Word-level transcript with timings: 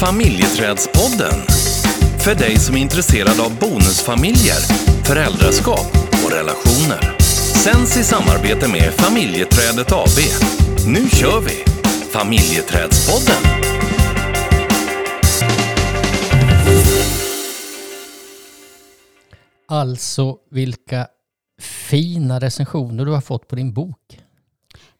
Familjeträdspodden. 0.00 1.38
För 2.24 2.34
dig 2.34 2.56
som 2.56 2.76
är 2.76 2.80
intresserad 2.80 3.40
av 3.40 3.58
bonusfamiljer, 3.58 4.60
föräldraskap 5.04 5.90
och 6.24 6.32
relationer. 6.32 7.18
Sänds 7.64 7.96
i 7.96 8.04
samarbete 8.04 8.68
med 8.68 8.92
Familjeträdet 8.92 9.92
AB. 9.92 10.18
Nu 10.86 11.08
kör 11.08 11.40
vi! 11.40 11.64
Familjeträdspodden. 12.12 13.42
Alltså 19.66 20.38
vilka 20.50 21.08
fina 21.90 22.40
recensioner 22.40 23.04
du 23.04 23.12
har 23.12 23.20
fått 23.20 23.48
på 23.48 23.56
din 23.56 23.72
bok. 23.72 24.20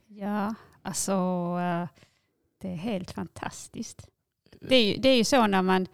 Ja, 0.08 0.54
alltså 0.82 1.12
eh, 1.60 1.88
det 2.62 2.68
är 2.68 2.76
helt 2.76 3.10
fantastiskt. 3.10 4.08
Det 4.60 4.76
är, 4.76 4.84
ju, 4.84 4.96
det 4.96 5.08
är 5.08 5.16
ju 5.16 5.24
så 5.24 5.46
när 5.46 5.62
man, 5.62 5.86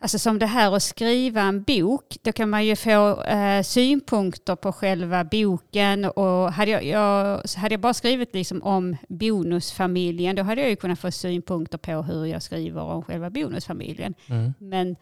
alltså 0.00 0.18
som 0.18 0.38
det 0.38 0.46
här 0.46 0.72
att 0.76 0.82
skriva 0.82 1.42
en 1.42 1.62
bok, 1.62 2.16
då 2.22 2.32
kan 2.32 2.50
man 2.50 2.64
ju 2.66 2.76
få 2.76 3.22
eh, 3.22 3.62
synpunkter 3.62 4.56
på 4.56 4.72
själva 4.72 5.24
boken 5.24 6.04
och 6.04 6.52
hade 6.52 6.70
jag, 6.70 6.84
jag, 6.84 7.42
hade 7.56 7.72
jag 7.72 7.80
bara 7.80 7.94
skrivit 7.94 8.34
liksom 8.34 8.62
om 8.62 8.96
bonusfamiljen, 9.08 10.36
då 10.36 10.42
hade 10.42 10.60
jag 10.60 10.70
ju 10.70 10.76
kunnat 10.76 10.98
få 10.98 11.10
synpunkter 11.10 11.78
på 11.78 12.02
hur 12.02 12.26
jag 12.26 12.42
skriver 12.42 12.82
om 12.82 13.02
själva 13.02 13.30
bonusfamiljen. 13.30 14.14
Mm. 14.26 14.54
Men 14.58 14.96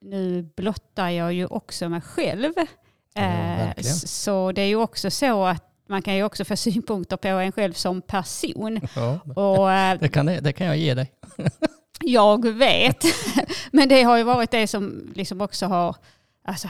nu 0.00 0.42
blottar 0.56 1.08
jag 1.10 1.32
ju 1.32 1.46
också 1.46 1.88
mig 1.88 2.00
själv. 2.00 2.52
Ja, 2.56 3.22
Eh, 3.22 3.82
så 4.06 4.52
det 4.52 4.62
är 4.62 4.66
ju 4.66 4.76
också 4.76 5.10
så 5.10 5.44
att 5.44 5.64
man 5.88 6.02
kan 6.02 6.16
ju 6.16 6.22
också 6.24 6.44
få 6.44 6.56
synpunkter 6.66 7.16
på 7.16 7.28
en 7.28 7.52
själv 7.52 7.72
som 7.72 8.02
person. 8.02 8.80
Ja, 8.96 9.20
Och 9.36 9.72
eh, 9.72 9.98
det, 10.00 10.08
kan, 10.08 10.26
det 10.26 10.52
kan 10.52 10.66
jag 10.66 10.76
ge 10.76 10.94
dig. 10.94 11.12
jag 12.04 12.48
vet, 12.48 13.04
men 13.72 13.88
det 13.88 14.02
har 14.02 14.16
ju 14.16 14.22
varit 14.22 14.50
det 14.50 14.66
som 14.66 15.12
liksom 15.14 15.40
också 15.40 15.66
har, 15.66 15.96
alltså 16.42 16.68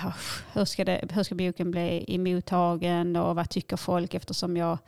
hur 0.53 0.65
ska, 0.65 0.85
det, 0.85 1.09
hur 1.13 1.23
ska 1.23 1.35
boken 1.35 1.71
bli 1.71 2.05
emottagen 2.09 3.17
och 3.17 3.37
vad 3.37 3.51
tycker 3.51 3.77
folk 3.77 4.15
eftersom 4.15 4.57
jag 4.57 4.79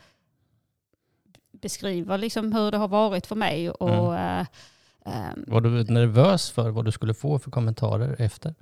beskriver 1.53 2.19
liksom 2.19 2.53
hur 2.53 2.71
det 2.71 2.79
har 2.79 2.89
varit 2.89 3.27
för 3.27 3.37
mig. 3.37 3.71
Och, 3.71 4.17
eh, 4.17 4.47
ehm, 5.05 5.45
Var 5.47 5.61
du 5.61 5.85
nervös 5.85 6.51
för 6.51 6.71
vad 6.71 6.85
du 6.85 6.93
skulle 6.93 7.15
få 7.15 7.39
för 7.39 7.51
kommentarer 7.51 8.17
efter? 8.19 8.55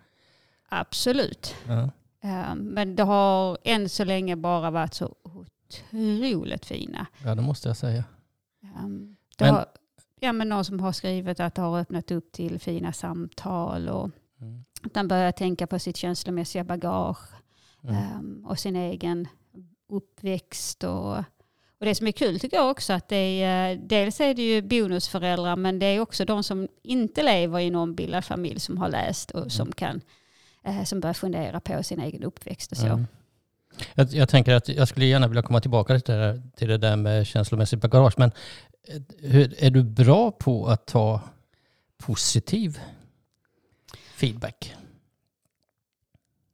absolut. 0.71 1.55
Ja. 1.67 1.91
Eh, 2.21 2.55
Men 2.55 2.97
det 2.97 3.03
har 3.03 3.59
än 3.65 3.89
så 3.89 4.05
länge 4.05 4.37
bara 4.37 4.71
varit 4.71 4.95
så 4.95 5.15
otroligt 5.23 6.67
fina. 6.67 7.07
ja, 7.25 7.35
det 7.35 7.43
måste 7.43 7.69
jag 7.69 7.77
säga. 7.77 8.05
Um, 8.85 9.17
det 9.39 9.45
Men- 9.45 9.55
har, 9.55 9.67
ja, 10.21 10.33
men 10.33 10.49
någon 10.49 10.65
som 10.65 10.81
har 10.81 10.93
skrivit 10.93 11.41
att 11.41 11.55
det 11.55 11.63
har 11.63 11.81
öppnat 11.81 12.11
upp 12.11 12.33
till 12.33 12.59
fina 12.59 12.93
samtal 12.93 13.89
och 13.89 14.11
Mm. 14.41 14.65
att 14.83 14.95
man 14.95 15.09
börjar 15.09 15.33
tänka 15.33 15.67
på 15.67 15.79
sitt 15.79 15.97
känslomässiga 15.97 16.65
bagage 16.65 17.19
Mm. 17.85 17.97
um, 18.19 18.47
och 18.47 18.59
sin 18.59 18.77
egen 18.77 19.29
uppväxt. 19.89 20.85
Och, 20.85 21.17
och 21.79 21.85
det 21.87 21.95
som 21.95 22.07
är 22.07 22.13
kul 22.13 22.41
tycker 22.41 22.57
jag 22.57 22.71
också 22.71 22.93
att 22.93 23.09
det 23.09 23.43
är, 23.43 23.73
eh, 23.73 23.79
dels 23.83 24.21
är 24.21 24.35
det 24.35 24.43
ju 24.43 24.63
bonusföräldrar 24.63 25.57
men 25.57 25.79
det 25.79 25.87
är 25.87 26.01
också 26.01 26.25
de 26.25 26.43
som 26.43 26.69
inte 26.83 27.23
lever 27.23 27.59
i 27.59 27.67
en 27.67 27.75
ombildad 27.75 28.25
familj 28.25 28.61
som 28.61 28.79
har 28.79 28.89
läst 28.89 29.31
och 29.31 29.53
som 29.53 29.73
kan 29.73 30.01
eh, 30.65 30.85
som 30.85 31.01
börjar 31.01 31.15
fundera 31.15 31.61
på 31.61 31.83
sin 31.83 32.01
egen 32.01 32.23
uppväxt 32.23 32.73
och 32.73 32.79
så. 32.79 32.87
Mm. 32.87 33.07
Jag, 33.95 34.13
jag 34.13 34.29
tänker 34.29 34.55
att 34.55 34.69
jag 34.69 34.89
skulle 34.89 35.07
gärna 35.07 35.29
vilja 35.29 35.43
komma 35.43 35.61
tillbaka 35.61 36.01
till 36.01 36.15
det 36.15 36.21
där, 36.21 36.43
till 36.57 36.69
det 36.69 36.79
där 36.79 36.97
med 36.97 37.27
känslomässigt 37.27 37.81
bagage. 37.81 38.15
Men 38.17 38.31
hur, 39.19 39.65
är 39.65 39.71
du 39.71 39.83
bra 39.83 40.31
på 40.31 40.67
att 40.67 40.87
ta 40.87 41.21
positiv 41.97 42.81
feedback? 44.15 44.75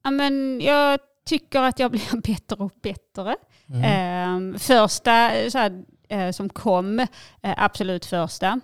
Ja, 0.03 0.11
men 0.11 0.61
jag 0.61 1.01
tycker 1.25 1.63
att 1.63 1.79
jag 1.79 1.91
blir 1.91 2.21
bättre 2.23 2.57
och 2.57 2.73
bättre. 2.83 3.37
Mm. 3.69 3.83
Ehm, 3.85 4.59
första 4.59 5.31
så 5.51 5.59
här, 5.59 5.85
eh, 6.09 6.31
som 6.31 6.49
kom, 6.49 6.99
eh, 6.99 7.07
absolut 7.43 8.05
första. 8.05 8.61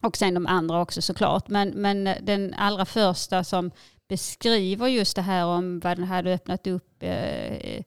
Och 0.00 0.16
sen 0.16 0.34
de 0.34 0.46
andra 0.46 0.80
också 0.80 1.02
såklart. 1.02 1.48
Men, 1.48 1.68
men 1.68 2.04
den 2.22 2.54
allra 2.54 2.84
första 2.84 3.44
som 3.44 3.70
beskriver 4.08 4.86
just 4.86 5.16
det 5.16 5.22
här 5.22 5.46
om 5.46 5.80
vad 5.80 5.96
den 5.96 6.06
hade 6.06 6.34
öppnat 6.34 6.66
upp 6.66 7.02
eh, 7.02 7.82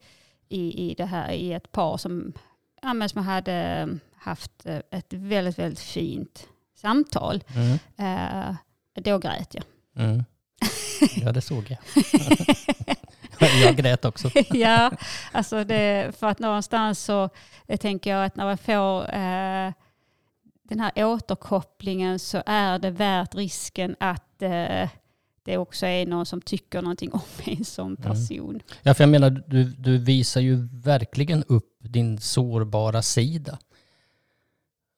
i, 0.49 0.89
i 0.89 0.93
det 0.97 1.05
här 1.05 1.31
i 1.31 1.53
ett 1.53 1.71
par 1.71 1.97
som, 1.97 2.33
ja, 2.81 2.93
men 2.93 3.09
som 3.09 3.23
hade 3.23 3.87
haft 4.15 4.65
eh, 4.65 4.79
ett 4.91 5.13
väldigt, 5.13 5.59
väldigt 5.59 5.79
fint 5.79 6.47
samtal. 6.75 7.43
Mm. 7.55 7.79
Eh, 7.97 8.55
då 8.93 9.17
grät 9.17 9.55
jag. 9.55 9.63
Mm. 9.95 10.23
Ja, 11.15 11.31
det 11.31 11.41
såg 11.41 11.65
jag. 11.69 11.79
jag 13.63 13.75
grät 13.75 14.05
också. 14.05 14.31
ja, 14.51 14.91
alltså 15.31 15.63
det, 15.63 16.15
för 16.19 16.27
att 16.27 16.39
någonstans 16.39 17.03
så 17.03 17.29
jag 17.67 17.79
tänker 17.79 18.09
jag 18.09 18.25
att 18.25 18.35
när 18.35 18.45
man 18.45 18.57
får 18.57 19.01
eh, 19.01 19.73
den 20.63 20.79
här 20.79 20.91
återkopplingen 20.95 22.19
så 22.19 22.43
är 22.45 22.79
det 22.79 22.89
värt 22.89 23.35
risken 23.35 23.95
att 23.99 24.41
eh, 24.41 24.89
det 25.43 25.57
också 25.57 25.85
är 25.85 26.05
någon 26.05 26.25
som 26.25 26.41
tycker 26.41 26.81
någonting 26.81 27.11
om 27.13 27.21
mig 27.45 27.65
som 27.65 27.95
person. 27.95 28.59
Ja, 28.83 28.93
för 28.93 29.03
jag 29.03 29.09
menar, 29.09 29.43
du, 29.47 29.63
du 29.63 29.97
visar 29.97 30.41
ju 30.41 30.67
verkligen 30.71 31.43
upp 31.47 31.77
din 31.79 32.19
sårbara 32.19 33.01
sida. 33.01 33.59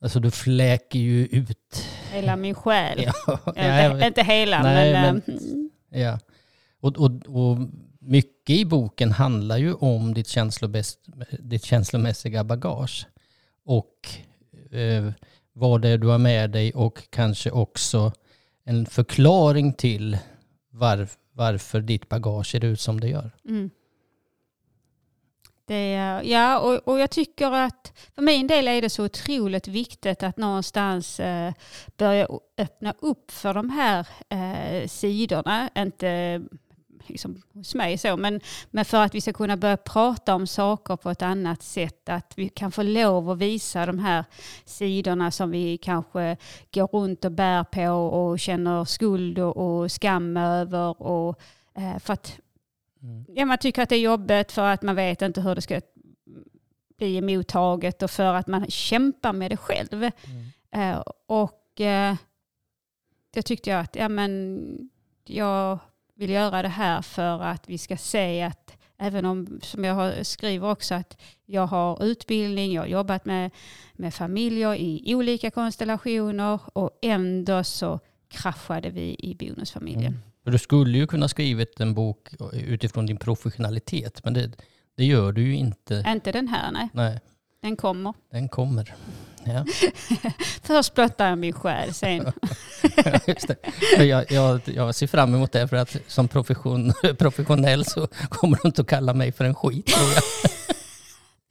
Alltså 0.01 0.19
du 0.19 0.31
fläker 0.31 0.99
ju 0.99 1.25
ut. 1.25 1.85
Hela 2.11 2.35
min 2.35 2.55
själ. 2.55 2.99
Ja, 3.55 3.93
inte, 3.93 4.07
inte 4.07 4.23
hela 4.23 4.63
Nej, 4.63 4.93
men... 4.93 5.21
men- 5.25 5.69
eh, 5.91 6.01
Ja. 6.01 6.19
Och, 6.79 6.97
och, 6.97 7.11
och 7.27 7.57
mycket 7.99 8.55
i 8.55 8.65
boken 8.65 9.11
handlar 9.11 9.57
ju 9.57 9.73
om 9.73 10.13
ditt, 10.13 10.35
ditt 11.39 11.65
känslomässiga 11.65 12.43
bagage. 12.43 13.07
Och 13.65 14.07
eh, 14.71 15.11
vad 15.53 15.81
det 15.81 15.89
är 15.89 15.97
du 15.97 16.07
har 16.07 16.17
med 16.17 16.51
dig 16.51 16.71
och 16.73 17.03
kanske 17.09 17.51
också 17.51 18.11
en 18.63 18.85
förklaring 18.85 19.73
till 19.73 20.17
var, 20.73 21.07
varför 21.31 21.81
ditt 21.81 22.09
bagage 22.09 22.47
ser 22.47 22.65
ut 22.65 22.79
som 22.81 22.99
det 22.99 23.07
gör. 23.07 23.31
Mm. 23.45 23.69
Det, 25.65 25.93
ja, 26.23 26.59
och, 26.59 26.87
och 26.87 26.99
jag 26.99 27.11
tycker 27.11 27.51
att 27.51 27.93
för 28.15 28.21
min 28.21 28.47
del 28.47 28.67
är 28.67 28.81
det 28.81 28.89
så 28.89 29.05
otroligt 29.05 29.67
viktigt 29.67 30.23
att 30.23 30.37
någonstans 30.37 31.19
eh, 31.19 31.53
börja 31.97 32.27
öppna 32.57 32.93
upp 32.99 33.31
för 33.31 33.53
de 33.53 33.69
här 33.69 34.07
eh, 34.29 34.87
sidorna. 34.87 35.69
Inte 35.75 36.41
liksom 37.07 37.41
hos 37.53 37.75
mig 37.75 37.97
så, 37.97 38.17
men, 38.17 38.39
men 38.71 38.85
för 38.85 39.03
att 39.03 39.15
vi 39.15 39.21
ska 39.21 39.33
kunna 39.33 39.57
börja 39.57 39.77
prata 39.77 40.35
om 40.35 40.47
saker 40.47 40.95
på 40.95 41.09
ett 41.09 41.21
annat 41.21 41.63
sätt. 41.63 42.09
Att 42.09 42.33
vi 42.35 42.49
kan 42.49 42.71
få 42.71 42.83
lov 42.83 43.29
att 43.29 43.37
visa 43.37 43.85
de 43.85 43.99
här 43.99 44.25
sidorna 44.65 45.31
som 45.31 45.51
vi 45.51 45.77
kanske 45.77 46.37
går 46.73 46.87
runt 46.87 47.25
och 47.25 47.31
bär 47.31 47.63
på 47.63 47.91
och 47.91 48.39
känner 48.39 48.85
skuld 48.85 49.39
och, 49.39 49.57
och 49.57 49.91
skam 49.91 50.37
över. 50.37 51.01
Och, 51.01 51.39
eh, 51.75 51.99
för 51.99 52.13
att 52.13 52.39
Mm. 53.03 53.25
ja, 53.27 53.45
man 53.45 53.57
tycker 53.57 53.81
att 53.81 53.89
det 53.89 53.95
är 53.95 53.99
jobbigt 53.99 54.51
för 54.51 54.65
att 54.65 54.81
man 54.81 54.95
vet 54.95 55.21
inte 55.21 55.41
hur 55.41 55.55
det 55.55 55.61
ska 55.61 55.81
bli 56.97 57.17
emottaget 57.17 58.03
och 58.03 58.11
för 58.11 58.33
att 58.33 58.47
man 58.47 58.65
kämpar 58.67 59.33
med 59.33 59.51
det 59.51 59.57
själv. 59.57 60.03
Mm. 60.03 60.11
Eh, 60.71 61.03
och 61.25 61.81
eh, 61.81 62.15
jag 63.35 63.45
tyckte 63.45 63.69
jag 63.69 63.79
att 63.79 63.95
ja, 63.95 64.09
men 64.09 64.89
jag 65.25 65.79
vill 66.15 66.29
göra 66.29 66.61
det 66.61 66.67
här 66.67 67.01
för 67.01 67.41
att 67.43 67.69
vi 67.69 67.77
ska 67.77 67.97
se 67.97 68.41
att 68.41 68.77
även 68.97 69.25
om, 69.25 69.59
som 69.61 69.83
jag 69.83 70.25
skriver 70.25 70.71
också, 70.71 70.95
att 70.95 71.17
jag 71.45 71.67
har 71.67 72.03
utbildning, 72.03 72.73
jag 72.73 72.81
har 72.81 72.87
jobbat 72.87 73.25
med, 73.25 73.51
med 73.93 74.13
familjer 74.13 74.75
i 74.75 75.15
olika 75.15 75.51
konstellationer 75.51 76.59
och 76.73 76.91
ändå 77.01 77.63
så 77.63 77.99
kraschade 78.27 78.89
vi 78.89 79.15
i 79.19 79.35
bonusfamiljen. 79.35 80.13
Mm. 80.13 80.19
Du 80.43 80.57
skulle 80.57 80.97
ju 80.97 81.07
kunna 81.07 81.27
skrivit 81.27 81.79
en 81.79 81.93
bok 81.93 82.29
utifrån 82.53 83.05
din 83.05 83.17
professionalitet, 83.17 84.23
men 84.23 84.33
det, 84.33 84.51
det 84.97 85.05
gör 85.05 85.31
du 85.31 85.41
ju 85.41 85.55
inte. 85.55 86.03
Inte 86.07 86.31
den 86.31 86.47
här, 86.47 86.71
nej. 86.71 86.89
Nej, 86.93 87.19
Den 87.61 87.75
kommer. 87.75 88.13
den 88.31 88.49
kommer. 88.49 88.93
Ja, 89.45 89.65
Först 90.63 90.93
blottar 90.93 91.29
jag 91.29 91.37
min 91.37 91.53
själ, 91.53 91.93
sen... 91.93 92.25
Men 93.97 94.07
Jag, 94.07 94.31
jag, 94.31 94.61
jag 94.65 94.95
ser 94.95 95.07
fram 95.07 95.35
emot 95.35 95.51
det 95.51 95.67
för 95.67 95.77
att 95.77 95.97
som 96.07 96.27
profession, 96.27 96.93
professionell 97.17 97.85
så 97.85 98.07
kommer 98.29 98.59
du 98.61 98.67
inte 98.67 98.81
att 98.81 98.87
kalla 98.87 99.13
mig 99.13 99.31
för 99.31 99.45
en 99.45 99.55
skit 99.55 99.85
tror 99.85 100.09
jag. 100.15 100.23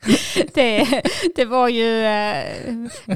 det, 0.54 1.02
det 1.34 1.44
var 1.44 1.68
ju, 1.68 2.04
eh, 2.04 2.74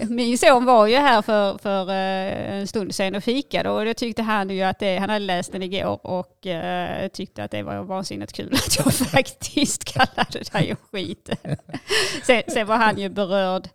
min 0.08 0.38
son 0.38 0.64
var 0.64 0.86
ju 0.86 0.96
här 0.96 1.22
för, 1.22 1.58
för 1.58 1.90
eh, 1.90 2.54
en 2.60 2.66
stund 2.66 2.94
sedan 2.94 3.14
och 3.14 3.24
fikade 3.24 3.70
och 3.70 3.84
då 3.84 3.94
tyckte 3.94 4.22
han 4.22 4.50
ju 4.50 4.62
att 4.62 4.78
det, 4.78 4.96
han 4.98 5.10
hade 5.10 5.24
läst 5.24 5.52
den 5.52 5.62
igår 5.62 6.06
och 6.06 6.46
eh, 6.46 7.08
tyckte 7.08 7.44
att 7.44 7.50
det 7.50 7.62
var 7.62 7.82
vansinnigt 7.82 8.32
kul 8.32 8.54
att 8.54 8.76
jag 8.76 8.94
faktiskt 9.10 9.84
kallade 9.84 10.40
det 10.52 10.54
en 10.70 10.76
skit. 10.92 11.30
sen, 12.26 12.42
sen 12.48 12.66
var 12.66 12.76
han 12.76 12.98
ju 12.98 13.08
berörd 13.08 13.68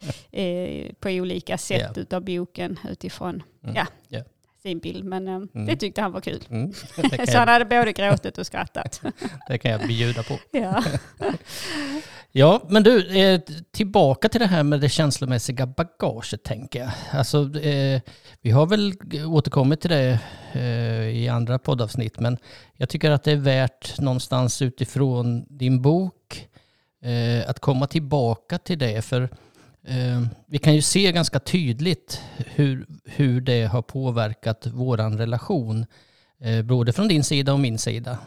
på 0.99 1.09
olika 1.09 1.57
sätt 1.57 1.91
Ja. 1.95 2.01
utav 2.01 2.21
boken 2.25 2.79
utifrån 2.89 3.43
Mm. 3.63 3.75
Ja. 3.75 3.85
Ja. 4.07 4.19
sin 4.63 4.79
bild. 4.79 5.03
Men 5.05 5.27
eh, 5.27 5.39
det 5.65 5.75
tyckte 5.75 6.01
han 6.01 6.11
var 6.11 6.21
kul. 6.21 6.43
Mm. 6.49 6.73
Så 7.27 7.37
han 7.37 7.47
hade 7.47 7.65
både 7.65 7.93
gråtit 7.93 8.37
och 8.37 8.45
skrattat. 8.45 9.01
det 9.47 9.57
kan 9.57 9.71
jag 9.71 9.87
bjuda 9.87 10.23
på. 10.23 10.39
ja. 10.51 10.83
Ja, 12.33 12.61
men 12.69 12.83
du, 12.83 13.19
eh, 13.19 13.41
tillbaka 13.71 14.29
till 14.29 14.39
det 14.39 14.47
här 14.47 14.63
med 14.63 14.81
det 14.81 14.89
känslomässiga 14.89 15.65
bagaget 15.65 16.43
tänker 16.43 16.79
jag. 16.79 16.91
Alltså, 17.11 17.59
eh, 17.59 18.01
vi 18.41 18.51
har 18.51 18.67
väl 18.67 18.93
återkommit 19.27 19.81
till 19.81 19.89
det 19.89 20.19
eh, 20.53 21.07
i 21.07 21.27
andra 21.27 21.59
poddavsnitt, 21.59 22.19
men 22.19 22.37
jag 22.73 22.89
tycker 22.89 23.11
att 23.11 23.23
det 23.23 23.31
är 23.31 23.35
värt 23.35 23.99
någonstans 23.99 24.61
utifrån 24.61 25.45
din 25.49 25.81
bok 25.81 26.47
eh, 27.01 27.49
att 27.49 27.59
komma 27.59 27.87
tillbaka 27.87 28.57
till 28.57 28.79
det. 28.79 29.01
För 29.01 29.21
eh, 29.87 30.21
vi 30.47 30.57
kan 30.57 30.75
ju 30.75 30.81
se 30.81 31.11
ganska 31.11 31.39
tydligt 31.39 32.21
hur, 32.37 32.85
hur 33.05 33.41
det 33.41 33.63
har 33.65 33.81
påverkat 33.81 34.67
vår 34.73 34.97
relation, 34.97 35.85
eh, 36.41 36.61
både 36.61 36.93
från 36.93 37.07
din 37.07 37.23
sida 37.23 37.53
och 37.53 37.59
min 37.59 37.77
sida. 37.77 38.17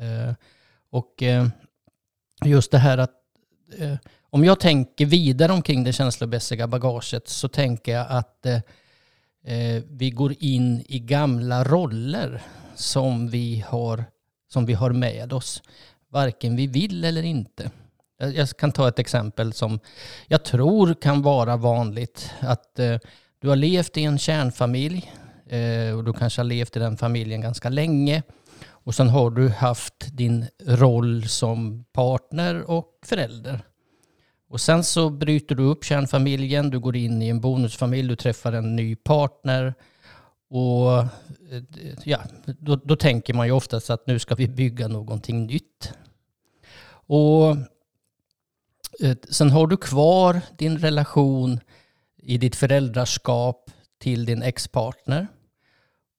Eh, 0.00 0.34
och 0.90 1.22
eh, 1.22 1.46
just 2.44 2.70
det 2.70 2.78
här 2.78 2.98
att 2.98 3.23
eh, 3.78 3.96
om 4.30 4.44
jag 4.44 4.60
tänker 4.60 5.06
vidare 5.06 5.52
omkring 5.52 5.84
det 5.84 5.92
känslomässiga 5.92 6.66
bagaget 6.66 7.28
så 7.28 7.48
tänker 7.48 7.92
jag 7.92 8.06
att 8.08 8.46
eh, 8.46 8.60
eh, 9.44 9.82
vi 9.88 10.10
går 10.10 10.34
in 10.38 10.84
i 10.88 10.98
gamla 10.98 11.64
roller 11.64 12.42
som 12.74 13.30
vi, 13.30 13.64
har, 13.68 14.04
som 14.52 14.66
vi 14.66 14.72
har 14.72 14.90
med 14.90 15.32
oss, 15.32 15.62
varken 16.08 16.56
vi 16.56 16.66
vill 16.66 17.04
eller 17.04 17.22
inte. 17.22 17.70
Jag 18.18 18.34
jag 18.34 18.48
kan 18.48 18.72
ta 18.72 18.88
ett 18.88 18.98
exempel 18.98 19.52
som 19.52 19.80
jag 20.26 20.44
tror 20.44 20.94
kan 20.94 21.22
vara 21.22 21.56
vanligt. 21.56 22.30
Att 22.40 22.78
eh, 22.78 22.98
du 23.38 23.48
har 23.48 23.56
levt 23.56 23.96
i 23.96 24.04
en 24.04 24.18
kärnfamilj 24.18 25.12
eh, 25.46 25.96
och 25.96 26.04
du 26.04 26.12
kanske 26.12 26.40
har 26.40 26.44
levt 26.44 26.76
i 26.76 26.78
den 26.78 26.96
familjen 26.96 27.40
ganska 27.40 27.68
länge. 27.68 28.22
Och 28.66 28.94
sen 28.94 29.08
har 29.08 29.30
du 29.30 29.48
haft 29.48 30.16
din 30.16 30.46
roll 30.66 31.28
som 31.28 31.84
partner 31.92 32.70
och 32.70 32.98
förälder. 33.02 33.60
Och 34.48 34.60
sen 34.60 34.84
så 34.84 35.10
bryter 35.10 35.54
du 35.54 35.62
upp 35.62 35.84
kärnfamiljen, 35.84 36.70
du 36.70 36.80
går 36.80 36.96
in 36.96 37.22
i 37.22 37.28
en 37.28 37.40
bonusfamilj, 37.40 38.08
du 38.08 38.16
träffar 38.16 38.52
en 38.52 38.76
ny 38.76 38.96
partner. 38.96 39.74
Och 40.48 40.98
eh, 40.98 41.62
ja, 42.04 42.18
då, 42.44 42.76
då 42.76 42.96
tänker 42.96 43.34
man 43.34 43.46
ju 43.46 43.52
oftast 43.52 43.90
att 43.90 44.06
nu 44.06 44.18
ska 44.18 44.34
vi 44.34 44.48
bygga 44.48 44.88
någonting 44.88 45.46
nytt. 45.46 45.92
Och 47.06 47.56
eh, 49.00 49.16
sen 49.30 49.50
har 49.50 49.66
du 49.66 49.76
kvar 49.76 50.40
din 50.58 50.78
relation 50.78 51.60
i 52.16 52.38
ditt 52.38 52.56
föräldraskap 52.56 53.70
till 53.98 54.24
din 54.24 54.42
ex-partner. 54.42 55.26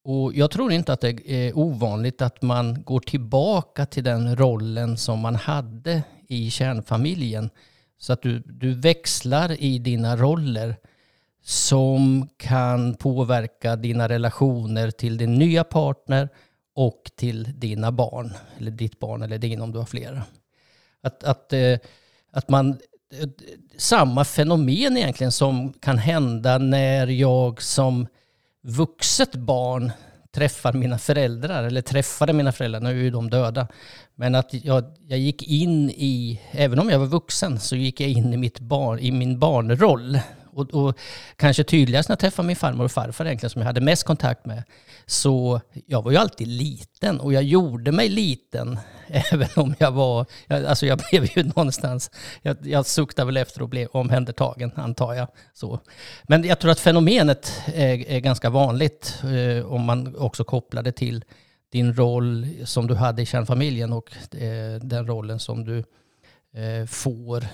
Och 0.06 0.34
jag 0.34 0.52
tror 0.52 0.72
inte 0.72 0.94
att 0.94 1.02
det 1.02 1.32
är 1.32 1.58
ovanligt 1.58 2.22
att 2.22 2.42
man 2.42 2.84
går 2.84 3.00
tillbaka 3.00 3.86
till 3.86 4.04
den 4.04 4.36
rollen 4.36 4.98
som 4.98 5.20
man 5.20 5.36
hade 5.36 6.04
i 6.28 6.52
kärnfamiljen. 6.52 7.50
Så 7.98 8.14
att 8.14 8.22
du, 8.22 8.40
du 8.40 8.74
växlar 8.74 9.62
i 9.62 9.80
dina 9.80 10.18
roller 10.18 10.76
som 11.44 12.30
kan 12.38 12.96
påverka 12.96 13.76
dina 13.76 14.10
relationer 14.10 14.92
till 14.92 15.18
din 15.18 15.34
nya 15.34 15.64
partner 15.64 16.30
och 16.76 17.12
till 17.16 17.60
dina 17.60 17.92
barn. 17.92 18.34
Eller 18.58 18.72
ditt 18.72 19.00
barn 19.00 19.22
eller 19.22 19.38
din 19.38 19.62
om 19.62 19.72
du 19.72 19.78
har 19.78 19.86
flera. 19.86 20.24
Att, 21.04 21.24
att, 21.24 21.54
eh, 21.54 21.78
att 22.32 22.50
man... 22.50 22.70
Eh, 22.70 23.30
samma 23.78 24.26
fenomen 24.26 24.98
egentligen 24.98 25.32
som 25.32 25.74
kan 25.74 25.98
hända 25.98 26.58
när 26.58 27.08
jag 27.08 27.62
som 27.62 28.08
vuxet 28.66 29.36
barn 29.36 29.92
träffar 30.32 30.74
mina 30.74 30.98
föräldrar, 30.98 31.64
eller 31.64 31.82
träffade 31.82 32.34
mina 32.34 32.52
föräldrar, 32.52 32.82
nu 32.82 32.90
är 32.90 33.04
ju 33.04 33.10
de 33.10 33.30
döda. 33.30 33.68
Men 34.16 34.36
att 34.36 34.54
jag, 34.54 34.84
jag 35.08 35.20
gick 35.20 35.44
in 35.44 35.90
i, 35.90 36.42
även 36.52 36.80
om 36.80 36.90
jag 36.90 37.00
var 37.00 37.06
vuxen, 37.06 37.60
så 37.60 37.76
gick 37.76 38.02
jag 38.02 38.10
in 38.10 38.34
i, 38.34 38.38
mitt 38.38 38.60
barn, 38.60 39.00
i 39.00 39.12
min 39.12 39.40
barnroll. 39.40 40.20
Och, 40.56 40.74
och 40.74 41.00
kanske 41.36 41.64
tydligast 41.64 42.10
när 42.10 42.14
jag 42.14 42.20
träffade 42.20 42.48
min 42.48 42.56
farmor 42.56 42.86
och 42.86 42.92
farfar 42.92 43.26
egentligen, 43.26 43.50
som 43.50 43.62
jag 43.62 43.68
hade 43.68 43.82
mest 43.82 44.04
kontakt 44.04 44.46
med. 44.46 44.64
Så 45.06 45.62
jag 45.86 46.02
var 46.02 46.12
ju 46.12 46.18
alltid 46.18 46.48
liten 46.48 47.20
och 47.20 47.34
jag 47.34 47.44
gjorde 47.44 47.92
mig 47.92 48.10
liten, 48.10 48.80
även 49.08 49.48
om 49.56 49.76
jag 49.80 49.92
var, 49.92 50.26
jag, 50.48 50.66
alltså 50.66 50.86
jag 50.86 51.02
blev 51.10 51.38
ju 51.38 51.44
någonstans, 51.44 52.12
jag, 52.42 52.58
jag 52.62 52.86
suktade 52.86 53.26
väl 53.26 53.38
efter 53.38 53.64
att 53.64 53.70
bli 53.70 53.86
omhändertagen, 53.86 54.72
antar 54.76 55.14
jag. 55.14 55.28
Så. 55.54 55.80
Men 56.24 56.44
jag 56.44 56.60
tror 56.60 56.72
att 56.72 56.80
fenomenet 56.80 57.62
är, 57.66 58.10
är 58.10 58.20
ganska 58.20 58.50
vanligt 58.50 59.24
eh, 59.24 59.66
om 59.66 59.82
man 59.82 60.16
också 60.16 60.44
kopplar 60.44 60.84
det 60.84 60.92
till 60.92 61.24
din 61.72 61.94
roll 61.94 62.48
som 62.66 62.88
du 62.88 62.96
hade 62.96 63.22
i 63.22 63.26
kärnfamiljen 63.26 63.94
och 63.94 64.36
eh, 64.36 64.80
den 64.82 65.08
rollen 65.08 65.40
som 65.40 65.66
du 65.66 65.78
eh, 66.62 66.86
får 66.88 67.48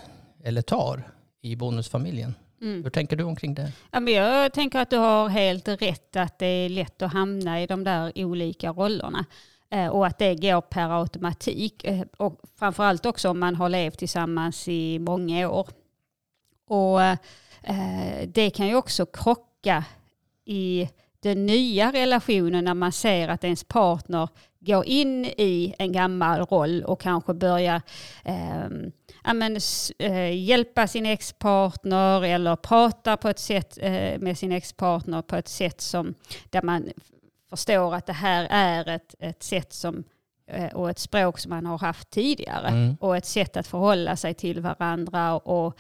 eller 0.43 0.61
tar 0.61 1.03
i 1.41 1.55
bonusfamiljen. 1.55 2.33
Mm. 2.61 2.83
Hur 2.83 2.89
tänker 2.89 3.15
du 3.15 3.23
omkring 3.23 3.53
det? 3.53 3.71
Ja, 3.91 3.99
men 3.99 4.13
jag 4.13 4.53
tänker 4.53 4.79
att 4.79 4.89
du 4.89 4.97
har 4.97 5.29
helt 5.29 5.67
rätt 5.67 6.15
att 6.15 6.39
det 6.39 6.45
är 6.45 6.69
lätt 6.69 7.01
att 7.01 7.13
hamna 7.13 7.61
i 7.61 7.67
de 7.67 7.83
där 7.83 8.11
olika 8.15 8.71
rollerna. 8.71 9.25
Eh, 9.69 9.87
och 9.87 10.07
att 10.07 10.17
det 10.17 10.35
går 10.35 10.61
per 10.61 10.99
automatik. 10.99 11.83
Eh, 11.83 12.01
och 12.17 12.41
framförallt 12.59 13.05
också 13.05 13.29
om 13.29 13.39
man 13.39 13.55
har 13.55 13.69
levt 13.69 13.99
tillsammans 13.99 14.67
i 14.67 14.99
många 14.99 15.49
år. 15.49 15.67
Och 16.67 17.01
eh, 17.01 18.27
det 18.27 18.49
kan 18.49 18.67
ju 18.67 18.75
också 18.75 19.05
krocka 19.05 19.83
i 20.45 20.89
den 21.19 21.45
nya 21.45 21.91
relationen 21.91 22.65
när 22.65 22.73
man 22.73 22.91
ser 22.91 23.27
att 23.27 23.43
ens 23.43 23.63
partner 23.63 24.29
går 24.59 24.85
in 24.85 25.25
i 25.25 25.75
en 25.77 25.91
gammal 25.91 26.45
roll 26.45 26.83
och 26.83 27.01
kanske 27.01 27.33
börjar 27.33 27.81
ja, 28.23 28.31
men, 29.23 29.57
eh, 29.99 30.35
hjälpa 30.43 30.87
sin 30.87 31.05
ex-partner 31.05 32.23
eller 32.23 32.55
prata 32.55 33.17
på 33.17 33.29
ett 33.29 33.39
sätt 33.39 33.77
eh, 33.81 34.19
med 34.19 34.37
sin 34.37 34.51
ex-partner 34.51 35.21
på 35.21 35.35
ett 35.35 35.47
sätt 35.47 35.81
som 35.81 36.13
där 36.49 36.61
man 36.61 36.89
förstår 37.49 37.95
att 37.95 38.05
det 38.05 38.13
här 38.13 38.47
är 38.49 38.89
ett, 38.89 39.15
ett 39.19 39.43
sätt 39.43 39.73
som 39.73 40.03
eh, 40.47 40.65
och 40.73 40.89
ett 40.89 40.99
språk 40.99 41.39
som 41.39 41.49
man 41.49 41.65
har 41.65 41.77
haft 41.77 42.09
tidigare 42.09 42.67
Mm. 42.67 42.97
och 42.99 43.17
ett 43.17 43.25
sätt 43.25 43.57
att 43.57 43.67
förhålla 43.67 44.15
sig 44.15 44.33
till 44.33 44.59
varandra 44.61 45.37
och 45.37 45.77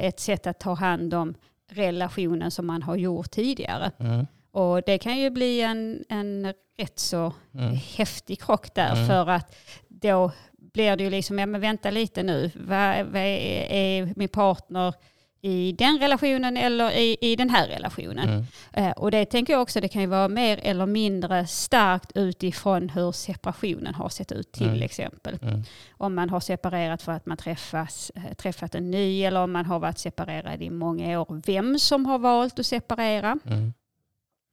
ett 0.00 0.20
sätt 0.20 0.46
att 0.46 0.60
ta 0.60 0.74
hand 0.74 1.14
om 1.14 1.34
relationen 1.70 2.50
som 2.50 2.66
man 2.66 2.82
har 2.82 2.96
gjort 2.96 3.30
tidigare. 3.30 3.90
Mm. 3.98 4.26
Och 4.52 4.82
det 4.82 4.98
kan 4.98 5.18
ju 5.18 5.30
bli 5.30 5.60
en, 5.60 6.04
en 6.08 6.54
rätt 6.78 6.98
så 6.98 7.32
Mm. 7.54 7.76
häftig 7.96 8.42
krock 8.42 8.74
där 8.74 8.92
Mm. 8.92 9.06
för 9.06 9.26
att 9.26 9.54
då 9.88 10.32
blir 10.72 10.96
det 10.96 11.04
ju 11.04 11.10
liksom, 11.10 11.38
ja 11.38 11.46
men 11.46 11.60
vänta 11.60 11.90
lite 11.90 12.22
nu, 12.22 12.50
vad, 12.54 13.06
vad 13.06 13.22
är, 13.22 13.66
är 13.72 14.12
min 14.16 14.28
partner 14.28 14.94
i 15.42 15.72
den 15.72 15.98
relationen 15.98 16.56
eller 16.56 16.90
i, 16.90 17.16
i 17.20 17.36
den 17.36 17.50
här 17.50 17.68
relationen? 17.68 18.28
Mm. 18.28 18.44
Eh, 18.72 18.90
och 18.90 19.10
det 19.10 19.24
tänker 19.24 19.52
jag 19.52 19.62
också, 19.62 19.80
det 19.80 19.88
kan 19.88 20.02
ju 20.02 20.08
vara 20.08 20.28
mer 20.28 20.60
eller 20.62 20.86
mindre 20.86 21.46
starkt 21.46 22.12
utifrån 22.14 22.88
hur 22.88 23.12
separationen 23.12 23.94
har 23.94 24.08
sett 24.08 24.32
ut 24.32 24.52
till 24.52 24.66
Mm. 24.68 24.82
exempel. 24.82 25.38
Mm. 25.42 25.62
Om 25.90 26.14
man 26.14 26.30
har 26.30 26.40
separerat 26.40 27.02
för 27.02 27.12
att 27.12 27.26
man 27.26 27.36
träffas, 27.36 28.12
eh, 28.14 28.34
träffat 28.34 28.74
en 28.74 28.90
ny 28.90 29.22
eller 29.24 29.40
om 29.40 29.52
man 29.52 29.66
har 29.66 29.78
varit 29.78 29.98
separerad 29.98 30.62
i 30.62 30.70
många 30.70 31.20
år. 31.20 31.42
Vem 31.46 31.78
som 31.78 32.06
har 32.06 32.18
valt 32.18 32.58
att 32.58 32.66
separera. 32.66 33.38
Mm. 33.46 33.72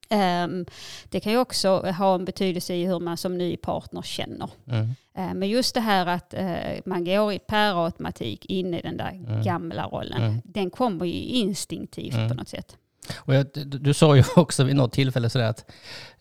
Ehm, 0.10 0.66
det 1.10 1.20
kan 1.20 1.32
ju 1.32 1.38
också 1.40 1.70
ha 1.80 2.16
en 2.16 2.26
betydelse 2.26 2.74
i 2.74 2.86
hur 2.86 3.00
man 3.00 3.18
som 3.18 3.38
ny 3.38 3.58
partner 3.58 4.02
känner. 4.02 4.50
Mm. 4.68 4.86
Eh, 5.18 5.34
Men 5.34 5.50
just 5.50 5.74
det 5.74 5.82
här 5.82 6.06
att 6.06 6.34
eh, 6.34 6.80
man 6.86 7.06
går 7.06 7.34
i 7.34 7.40
per 7.40 7.86
automatik 7.86 8.46
in 8.46 8.74
i 8.74 8.82
den 8.82 8.98
där 8.98 9.12
Mm. 9.12 9.44
gamla 9.44 9.88
rollen. 9.88 10.22
Mm. 10.24 10.42
Den 10.46 10.70
kommer 10.70 11.06
ju 11.06 11.14
instinktivt 11.24 12.14
Mm. 12.16 12.28
på 12.30 12.34
något 12.36 12.50
sätt. 12.50 12.78
Och 13.18 13.36
jag, 13.36 13.46
du, 13.54 13.64
du 13.64 13.94
sa 13.94 14.16
ju 14.16 14.24
också 14.36 14.64
vid 14.64 14.76
något 14.76 14.94
tillfälle 14.94 15.30
sådär 15.30 15.50
att 15.50 15.72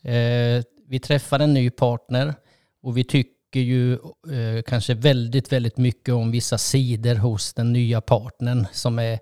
eh, 0.03 0.65
vi 0.89 0.99
träffar 1.03 1.41
en 1.41 1.55
ny 1.55 1.71
partner 1.71 2.35
och 2.83 2.97
vi 2.97 3.05
tycker 3.05 3.61
ju 3.61 3.93
eh, 3.95 4.63
kanske 4.67 4.95
väldigt, 4.95 5.53
väldigt 5.53 5.77
mycket 5.77 6.15
om 6.15 6.31
vissa 6.31 6.59
sidor 6.59 7.15
hos 7.15 7.55
den 7.55 7.73
nya 7.73 8.01
partnern 8.01 8.67
som 8.73 8.99
är, 8.99 9.19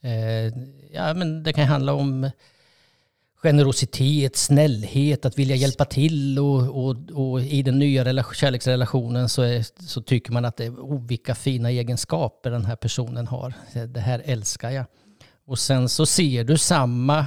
eh, 0.00 0.52
ja 0.92 1.14
men 1.14 1.42
det 1.42 1.52
kan 1.52 1.66
handla 1.66 1.92
om 1.94 2.30
generositet, 3.36 4.36
snällhet, 4.36 5.24
att 5.24 5.38
vilja 5.38 5.56
hjälpa 5.56 5.84
till 5.84 6.38
och, 6.38 6.84
och, 6.86 6.96
och 7.12 7.40
i 7.40 7.62
den 7.62 7.78
nya 7.78 8.04
relation, 8.04 8.34
kärleksrelationen 8.34 9.28
så, 9.28 9.42
är, 9.42 9.82
så 9.82 10.02
tycker 10.02 10.32
man 10.32 10.44
att 10.44 10.56
det 10.56 10.64
är 10.64 10.70
oh, 10.70 11.06
vilka 11.06 11.34
fina 11.34 11.70
egenskaper 11.70 12.50
den 12.50 12.64
här 12.64 12.76
personen 12.76 13.26
har. 13.26 13.54
Det 13.86 14.00
här 14.00 14.22
älskar 14.24 14.70
jag. 14.70 14.84
Och 15.46 15.58
sen 15.58 15.88
så 15.88 16.06
ser 16.06 16.44
du 16.44 16.58
samma, 16.58 17.26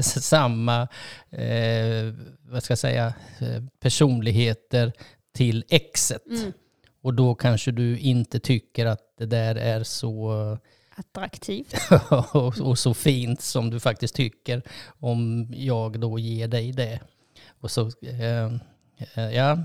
samma 0.02 0.82
eh, 1.30 2.14
vad 2.42 2.62
ska 2.62 2.72
jag 2.72 2.78
säga, 2.78 3.14
personligheter 3.80 4.92
till 5.34 5.64
exet. 5.68 6.26
Mm. 6.26 6.52
Och 7.02 7.14
då 7.14 7.34
kanske 7.34 7.70
du 7.70 7.98
inte 7.98 8.40
tycker 8.40 8.86
att 8.86 9.00
det 9.18 9.26
där 9.26 9.54
är 9.54 9.82
så 9.82 10.58
attraktivt. 10.98 11.74
och, 12.32 12.60
och 12.60 12.78
så 12.78 12.94
fint 12.94 13.42
som 13.42 13.70
du 13.70 13.80
faktiskt 13.80 14.14
tycker 14.14 14.62
om 15.00 15.48
jag 15.52 16.00
då 16.00 16.18
ger 16.18 16.48
dig 16.48 16.72
det. 16.72 17.00
Och 17.60 17.70
så, 17.70 17.90
eh, 18.02 18.44
eh, 19.14 19.34
ja, 19.34 19.58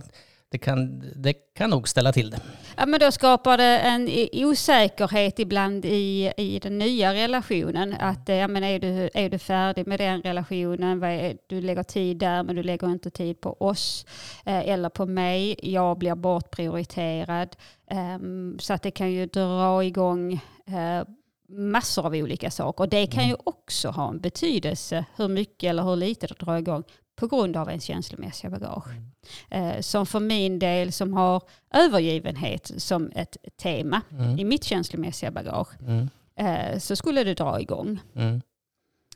det 0.53 0.57
kan, 0.57 1.03
det 1.15 1.33
kan 1.33 1.69
nog 1.69 1.87
ställa 1.87 2.13
till 2.13 2.29
det. 2.29 2.39
Ja, 2.77 2.85
men 2.85 2.99
då 2.99 3.11
skapar 3.11 3.57
det 3.57 3.79
en 3.79 4.09
osäkerhet 4.33 5.39
ibland 5.39 5.85
i, 5.85 6.33
i 6.37 6.59
den 6.59 6.77
nya 6.77 7.13
relationen. 7.13 7.95
Att 7.99 8.29
ja, 8.29 8.47
men 8.47 8.63
är, 8.63 8.79
du, 8.79 9.09
är 9.13 9.29
du 9.29 9.39
färdig 9.39 9.87
med 9.87 9.99
den 9.99 10.21
relationen? 10.21 11.03
Är, 11.03 11.37
du 11.47 11.61
lägger 11.61 11.83
tid 11.83 12.17
där 12.17 12.43
men 12.43 12.55
du 12.55 12.63
lägger 12.63 12.91
inte 12.91 13.09
tid 13.09 13.41
på 13.41 13.57
oss 13.59 14.05
eh, 14.45 14.69
eller 14.69 14.89
på 14.89 15.05
mig. 15.05 15.55
Jag 15.61 15.97
blir 15.97 16.15
bortprioriterad. 16.15 17.55
Um, 17.91 18.59
så 18.59 18.73
att 18.73 18.81
det 18.81 18.91
kan 18.91 19.11
ju 19.11 19.25
dra 19.25 19.83
igång 19.83 20.33
uh, 20.69 21.03
massor 21.47 22.05
av 22.05 22.13
olika 22.13 22.51
saker. 22.51 22.83
Och 22.83 22.89
det 22.89 23.07
kan 23.07 23.27
ju 23.27 23.35
också 23.43 23.89
ha 23.89 24.09
en 24.09 24.19
betydelse 24.19 25.05
hur 25.15 25.27
mycket 25.27 25.69
eller 25.69 25.83
hur 25.83 25.95
lite 25.95 26.27
det 26.27 26.39
drar 26.39 26.57
igång 26.57 26.83
på 27.15 27.27
grund 27.27 27.57
av 27.57 27.69
ens 27.69 27.83
känslomässiga 27.83 28.49
bagage. 28.49 28.87
Mm. 28.89 29.75
Eh, 29.75 29.81
som 29.81 30.05
för 30.05 30.19
min 30.19 30.59
del 30.59 30.91
som 30.91 31.13
har 31.13 31.43
övergivenhet 31.73 32.71
som 32.77 33.11
ett 33.15 33.37
tema 33.57 34.01
mm. 34.11 34.39
i 34.39 34.45
mitt 34.45 34.63
känslomässiga 34.63 35.31
bagage 35.31 35.79
mm. 35.79 36.09
eh, 36.35 36.79
så 36.79 36.95
skulle 36.95 37.23
det 37.23 37.33
dra 37.33 37.61
igång. 37.61 37.99
Mm. 38.15 38.41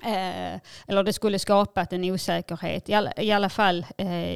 Eh, 0.03 0.61
eller 0.87 1.03
det 1.03 1.13
skulle 1.13 1.39
skapat 1.39 1.93
en 1.93 2.03
osäkerhet, 2.03 2.89
i 2.89 2.93
alla, 2.93 3.13
i 3.17 3.31
alla 3.31 3.49
fall 3.49 3.85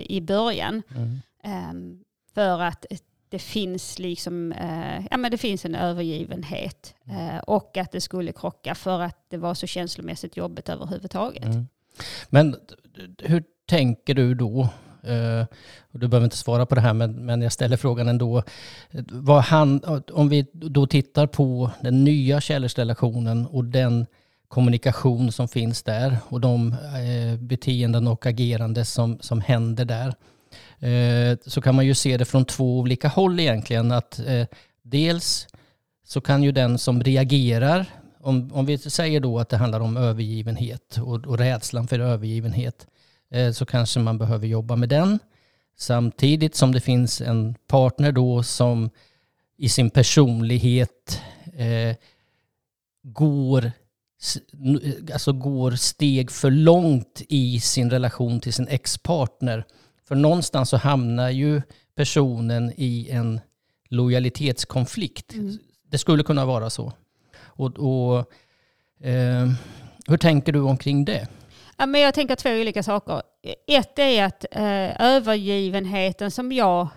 i 0.03 0.21
början. 0.21 0.81
Mm. 0.95 1.21
Ehm, 1.43 2.03
för 2.33 2.61
att 2.61 2.85
det 3.31 3.39
finns, 3.39 3.99
liksom, 3.99 4.51
eh, 4.51 5.05
ja, 5.11 5.17
men 5.17 5.31
det 5.31 5.37
finns 5.37 5.65
en 5.65 5.75
övergivenhet 5.75 6.95
mm. 7.05 7.29
eh, 7.29 7.39
och 7.39 7.77
att 7.77 7.91
det 7.91 8.01
skulle 8.01 8.31
krocka 8.31 8.75
för 8.75 8.99
att 8.99 9.17
det 9.29 9.37
var 9.37 9.53
så 9.53 9.67
känslomässigt 9.67 10.37
jobbigt 10.37 10.69
överhuvudtaget. 10.69 11.45
Mm. 11.45 11.67
Men 12.29 12.55
hur 13.17 13.43
tänker 13.65 14.13
du 14.13 14.33
då? 14.33 14.69
Uh, 15.07 15.45
du 15.91 16.07
behöver 16.07 16.23
inte 16.23 16.37
svara 16.37 16.65
på 16.65 16.75
det 16.75 16.81
här, 16.81 16.93
men, 16.93 17.25
men 17.25 17.41
jag 17.41 17.51
ställer 17.51 17.77
frågan 17.77 18.07
ändå. 18.07 18.43
Vad 19.11 19.43
han, 19.43 20.01
om 20.11 20.29
vi 20.29 20.45
då 20.53 20.87
tittar 20.87 21.27
på 21.27 21.71
den 21.81 22.03
nya 22.03 22.41
kärleksrelationen 22.41 23.47
och 23.47 23.65
den 23.65 24.05
kommunikation 24.47 25.31
som 25.31 25.47
finns 25.47 25.83
där 25.83 26.17
och 26.29 26.41
de 26.41 26.71
uh, 26.71 27.37
beteenden 27.39 28.07
och 28.07 28.25
agerande 28.25 28.85
som, 28.85 29.19
som 29.21 29.41
händer 29.41 29.85
där. 29.85 30.13
Eh, 30.81 31.37
så 31.45 31.61
kan 31.61 31.75
man 31.75 31.85
ju 31.85 31.95
se 31.95 32.17
det 32.17 32.25
från 32.25 32.45
två 32.45 32.79
olika 32.79 33.07
håll 33.07 33.39
egentligen. 33.39 33.91
Att 33.91 34.19
eh, 34.19 34.45
dels 34.81 35.47
så 36.03 36.21
kan 36.21 36.43
ju 36.43 36.51
den 36.51 36.77
som 36.77 37.03
reagerar 37.03 37.85
om, 38.19 38.51
om 38.53 38.65
vi 38.65 38.77
säger 38.77 39.19
då 39.19 39.39
att 39.39 39.49
det 39.49 39.57
handlar 39.57 39.79
om 39.79 39.97
övergivenhet 39.97 40.97
och, 40.97 41.27
och 41.27 41.37
rädslan 41.37 41.87
för 41.87 41.99
övergivenhet 41.99 42.87
eh, 43.31 43.51
så 43.51 43.65
kanske 43.65 43.99
man 43.99 44.17
behöver 44.17 44.47
jobba 44.47 44.75
med 44.75 44.89
den. 44.89 45.19
Samtidigt 45.77 46.55
som 46.55 46.71
det 46.71 46.81
finns 46.81 47.21
en 47.21 47.55
partner 47.67 48.11
då 48.11 48.43
som 48.43 48.89
i 49.57 49.69
sin 49.69 49.89
personlighet 49.89 51.21
eh, 51.53 51.95
går, 53.03 53.71
alltså 55.13 55.33
går 55.33 55.71
steg 55.71 56.31
för 56.31 56.51
långt 56.51 57.21
i 57.29 57.59
sin 57.59 57.89
relation 57.89 58.39
till 58.39 58.53
sin 58.53 58.67
ex-partner. 58.67 59.65
För 60.11 60.15
någonstans 60.15 60.69
så 60.69 60.77
hamnar 60.77 61.29
ju 61.29 61.61
personen 61.95 62.73
i 62.77 63.09
en 63.11 63.41
lojalitetskonflikt. 63.89 65.33
Mm. 65.33 65.57
Det 65.91 65.97
skulle 65.97 66.23
kunna 66.23 66.45
vara 66.45 66.69
så. 66.69 66.93
Och, 67.43 67.79
och 67.79 68.19
eh, 69.07 69.47
hur 70.07 70.17
tänker 70.17 70.51
du 70.51 70.59
omkring 70.59 71.05
det? 71.05 71.27
Ja, 71.77 71.85
men 71.85 72.01
jag 72.01 72.13
tänker 72.13 72.35
två 72.35 72.49
olika 72.49 72.83
saker. 72.83 73.21
Ett 73.67 73.99
är 73.99 74.23
att 74.23 74.45
eh, 74.51 75.01
övergivenheten 75.01 76.31
som 76.31 76.51
jag, 76.51 76.87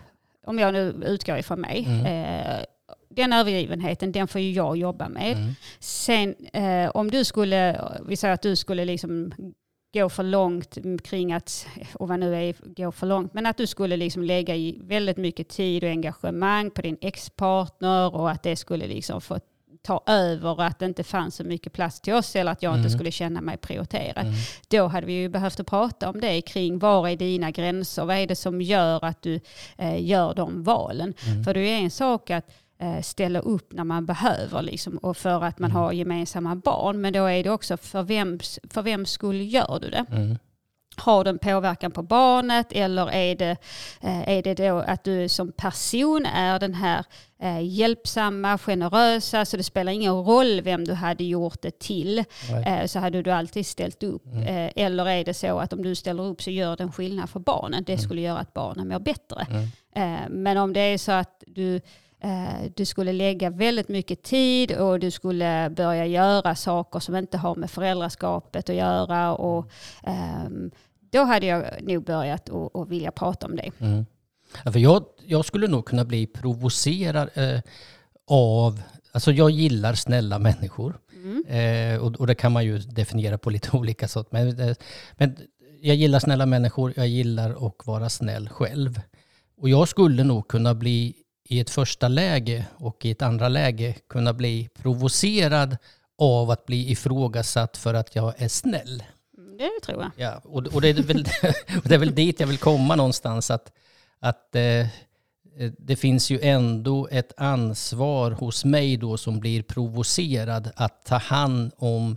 om 0.47 0.59
jag 0.59 0.73
nu 0.73 1.04
utgår 1.06 1.38
ifrån 1.38 1.61
mig, 1.61 1.85
mm. 1.88 2.06
eh, 2.06 2.64
den 3.11 3.33
övergivenheten 3.33 4.12
den 4.12 4.28
får 4.28 4.40
ju 4.40 4.52
jag 4.52 4.76
jobba 4.76 5.09
med. 5.09 5.33
Mm. 5.37 5.54
Sen 5.80 6.35
eh, 6.52 6.90
om 6.90 7.11
du 7.11 7.25
skulle, 7.25 7.80
vi 8.06 8.16
säger 8.16 8.35
att 8.35 8.42
du 8.42 8.56
skulle 8.56 8.85
liksom 8.85 9.33
gå 9.94 10.08
för 10.08 10.22
långt 10.22 10.78
kring 11.04 11.32
att, 11.32 11.66
och 11.94 12.08
vad 12.08 12.20
nu 12.20 12.34
är 12.34 12.54
gå 12.76 12.92
för 12.92 13.06
långt, 13.06 13.34
men 13.34 13.46
att 13.46 13.56
du 13.56 13.66
skulle 13.66 13.96
liksom 13.96 14.22
lägga 14.22 14.56
i 14.56 14.78
väldigt 14.82 15.16
mycket 15.16 15.48
tid 15.48 15.84
och 15.84 15.90
engagemang 15.90 16.70
på 16.70 16.82
din 16.82 16.98
ex-partner 17.00 18.14
och 18.14 18.30
att 18.30 18.42
det 18.42 18.56
skulle 18.56 18.86
liksom 18.86 19.20
få 19.20 19.38
ta 19.82 20.02
över 20.06 20.62
att 20.62 20.78
det 20.78 20.86
inte 20.86 21.04
fanns 21.04 21.34
så 21.34 21.44
mycket 21.44 21.72
plats 21.72 22.00
till 22.00 22.14
oss 22.14 22.36
eller 22.36 22.52
att 22.52 22.62
jag 22.62 22.70
mm. 22.70 22.80
inte 22.80 22.94
skulle 22.96 23.10
känna 23.10 23.40
mig 23.40 23.56
prioriterad. 23.56 24.26
Mm. 24.26 24.34
Då 24.68 24.86
hade 24.86 25.06
vi 25.06 25.12
ju 25.12 25.28
behövt 25.28 25.66
prata 25.66 26.10
om 26.10 26.20
det 26.20 26.40
kring 26.40 26.78
var 26.78 27.08
är 27.08 27.16
dina 27.16 27.50
gränser? 27.50 28.04
Vad 28.04 28.16
är 28.16 28.26
det 28.26 28.36
som 28.36 28.60
gör 28.60 29.04
att 29.04 29.22
du 29.22 29.40
eh, 29.78 30.04
gör 30.04 30.34
de 30.34 30.62
valen? 30.62 31.14
Mm. 31.26 31.44
För 31.44 31.54
det 31.54 31.60
är 31.60 31.80
en 31.80 31.90
sak 31.90 32.30
att 32.30 32.50
eh, 32.84 33.02
ställa 33.02 33.38
upp 33.38 33.72
när 33.72 33.84
man 33.84 34.06
behöver 34.06 34.62
liksom, 34.62 34.98
och 34.98 35.16
för 35.16 35.44
att 35.44 35.58
man 35.58 35.70
mm. 35.70 35.82
har 35.82 35.92
gemensamma 35.92 36.56
barn. 36.56 37.00
Men 37.00 37.12
då 37.12 37.24
är 37.24 37.44
det 37.44 37.50
också 37.50 37.76
för 37.76 38.02
vem, 38.02 38.38
för 38.70 38.82
vem 38.82 39.06
skull 39.06 39.52
gör 39.52 39.78
du 39.82 39.90
det? 39.90 40.06
Mm. 40.10 40.38
Har 40.96 41.24
den 41.24 41.38
påverkan 41.38 41.90
på 41.90 42.02
barnet 42.02 42.66
eller 42.72 43.12
är 43.12 43.36
det, 43.36 43.56
eh, 44.00 44.28
är 44.28 44.42
det 44.42 44.54
då 44.54 44.78
att 44.78 45.04
du 45.04 45.28
som 45.28 45.52
person 45.52 46.26
är 46.26 46.58
den 46.58 46.74
här 46.74 47.04
eh, 47.42 47.60
hjälpsamma, 47.60 48.58
generösa, 48.58 49.44
så 49.44 49.56
det 49.56 49.62
spelar 49.62 49.92
ingen 49.92 50.14
roll 50.14 50.60
vem 50.60 50.84
du 50.84 50.92
hade 50.92 51.24
gjort 51.24 51.62
det 51.62 51.78
till, 51.78 52.18
eh, 52.66 52.86
så 52.86 52.98
hade 52.98 53.22
du 53.22 53.30
alltid 53.30 53.66
ställt 53.66 54.02
upp. 54.02 54.26
Mm. 54.26 54.72
eller 54.76 55.08
är 55.08 55.24
det 55.24 55.34
så 55.34 55.58
att 55.58 55.72
om 55.72 55.82
du 55.82 55.94
ställer 55.94 56.22
upp 56.22 56.42
så 56.42 56.50
gör 56.50 56.76
det 56.76 56.82
en 56.82 56.92
skillnad 56.92 57.30
för 57.30 57.40
barnen, 57.40 57.84
det 57.84 57.92
mm. 57.92 58.02
skulle 58.02 58.20
göra 58.20 58.38
att 58.38 58.54
barnen 58.54 58.88
mår 58.88 58.98
bättre. 58.98 59.46
Mm. 59.96 60.42
men 60.42 60.56
om 60.56 60.72
det 60.72 60.80
är 60.80 60.98
så 60.98 61.12
att 61.12 61.44
du 61.46 61.80
du 62.74 62.84
skulle 62.84 63.12
lägga 63.12 63.50
väldigt 63.50 63.88
mycket 63.88 64.22
tid 64.22 64.76
och 64.76 65.00
du 65.00 65.10
skulle 65.10 65.70
börja 65.76 66.06
göra 66.06 66.54
saker 66.54 67.00
som 67.00 67.16
inte 67.16 67.38
har 67.38 67.56
med 67.56 67.70
föräldraskapet 67.70 68.70
att 68.70 68.76
göra. 68.76 69.34
Och, 69.34 69.70
um, 70.46 70.70
då 71.10 71.24
hade 71.24 71.46
jag 71.46 71.64
nog 71.82 72.04
börjat 72.04 72.50
att 72.74 72.88
vilja 72.88 73.10
prata 73.10 73.46
om 73.46 73.56
det. 73.56 73.70
Mm. 73.80 74.06
Ja, 74.64 74.72
för 74.72 74.80
jag, 74.80 75.04
jag, 75.26 75.44
skulle 75.44 75.68
nog 75.68 75.84
kunna 75.84 76.04
bli 76.04 76.26
provocerad 76.26 77.28
eh, 77.34 77.60
av, 78.26 78.82
alltså 79.12 79.32
jag 79.32 79.50
gillar 79.50 79.94
snälla 79.94 80.38
människor. 80.38 80.98
Mm. 81.12 81.44
Eh, 81.46 82.02
och, 82.02 82.20
och, 82.20 82.26
det 82.26 82.34
kan 82.34 82.52
man 82.52 82.64
ju 82.64 82.78
definiera 82.78 83.38
på 83.38 83.50
lite 83.50 83.76
olika 83.76 84.08
sätt. 84.08 84.26
Men, 84.30 84.60
eh, 84.60 84.76
men 85.12 85.36
jag 85.80 85.96
gillar 85.96 86.18
snälla 86.18 86.46
människor, 86.46 86.92
jag 86.96 87.08
gillar 87.08 87.66
att 87.66 87.86
vara 87.86 88.08
snäll 88.08 88.48
själv. 88.48 89.00
Och 89.56 89.68
jag 89.68 89.88
skulle 89.88 90.24
nog 90.24 90.48
kunna 90.48 90.74
bli 90.74 91.14
i 91.44 91.60
ett 91.60 91.70
första 91.70 92.08
läge 92.08 92.66
och 92.76 93.04
i 93.04 93.10
ett 93.10 93.22
andra 93.22 93.48
läge 93.48 93.94
kunna 94.08 94.32
bli 94.32 94.68
provocerad 94.74 95.76
av 96.18 96.50
att 96.50 96.66
bli 96.66 96.90
ifrågasatt 96.90 97.76
för 97.76 97.94
att 97.94 98.16
jag 98.16 98.34
är 98.36 98.48
snäll 98.48 99.02
det 99.58 99.70
tror 99.82 100.02
jag. 100.02 100.10
Ja, 100.16 100.40
och, 100.44 100.66
och 100.66 100.80
det, 100.80 100.88
är 100.88 101.02
väl, 101.02 101.24
det 101.84 101.94
är 101.94 101.98
väl 101.98 102.14
dit 102.14 102.40
jag 102.40 102.46
vill 102.46 102.58
komma 102.58 102.96
någonstans. 102.96 103.50
Att, 103.50 103.72
att 104.20 104.54
eh, 104.56 104.86
det 105.78 105.96
finns 105.96 106.30
ju 106.30 106.40
ändå 106.42 107.08
ett 107.10 107.32
ansvar 107.36 108.30
hos 108.30 108.64
mig 108.64 108.96
då 108.96 109.16
som 109.16 109.40
blir 109.40 109.62
provocerad 109.62 110.70
att 110.76 111.04
ta 111.04 111.16
hand 111.16 111.72
om 111.76 112.16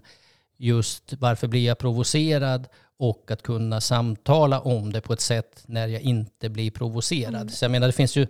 just 0.57 1.13
varför 1.13 1.47
blir 1.47 1.65
jag 1.65 1.77
provocerad 1.77 2.67
och 2.99 3.31
att 3.31 3.41
kunna 3.41 3.81
samtala 3.81 4.59
om 4.59 4.93
det 4.93 5.01
på 5.01 5.13
ett 5.13 5.21
sätt 5.21 5.63
när 5.65 5.87
jag 5.87 6.01
inte 6.01 6.49
blir 6.49 6.71
provocerad. 6.71 7.35
Mm. 7.35 7.49
Så 7.49 7.65
jag 7.65 7.71
menar 7.71 7.87
det 7.87 7.93
finns 7.93 8.15
ju, 8.15 8.27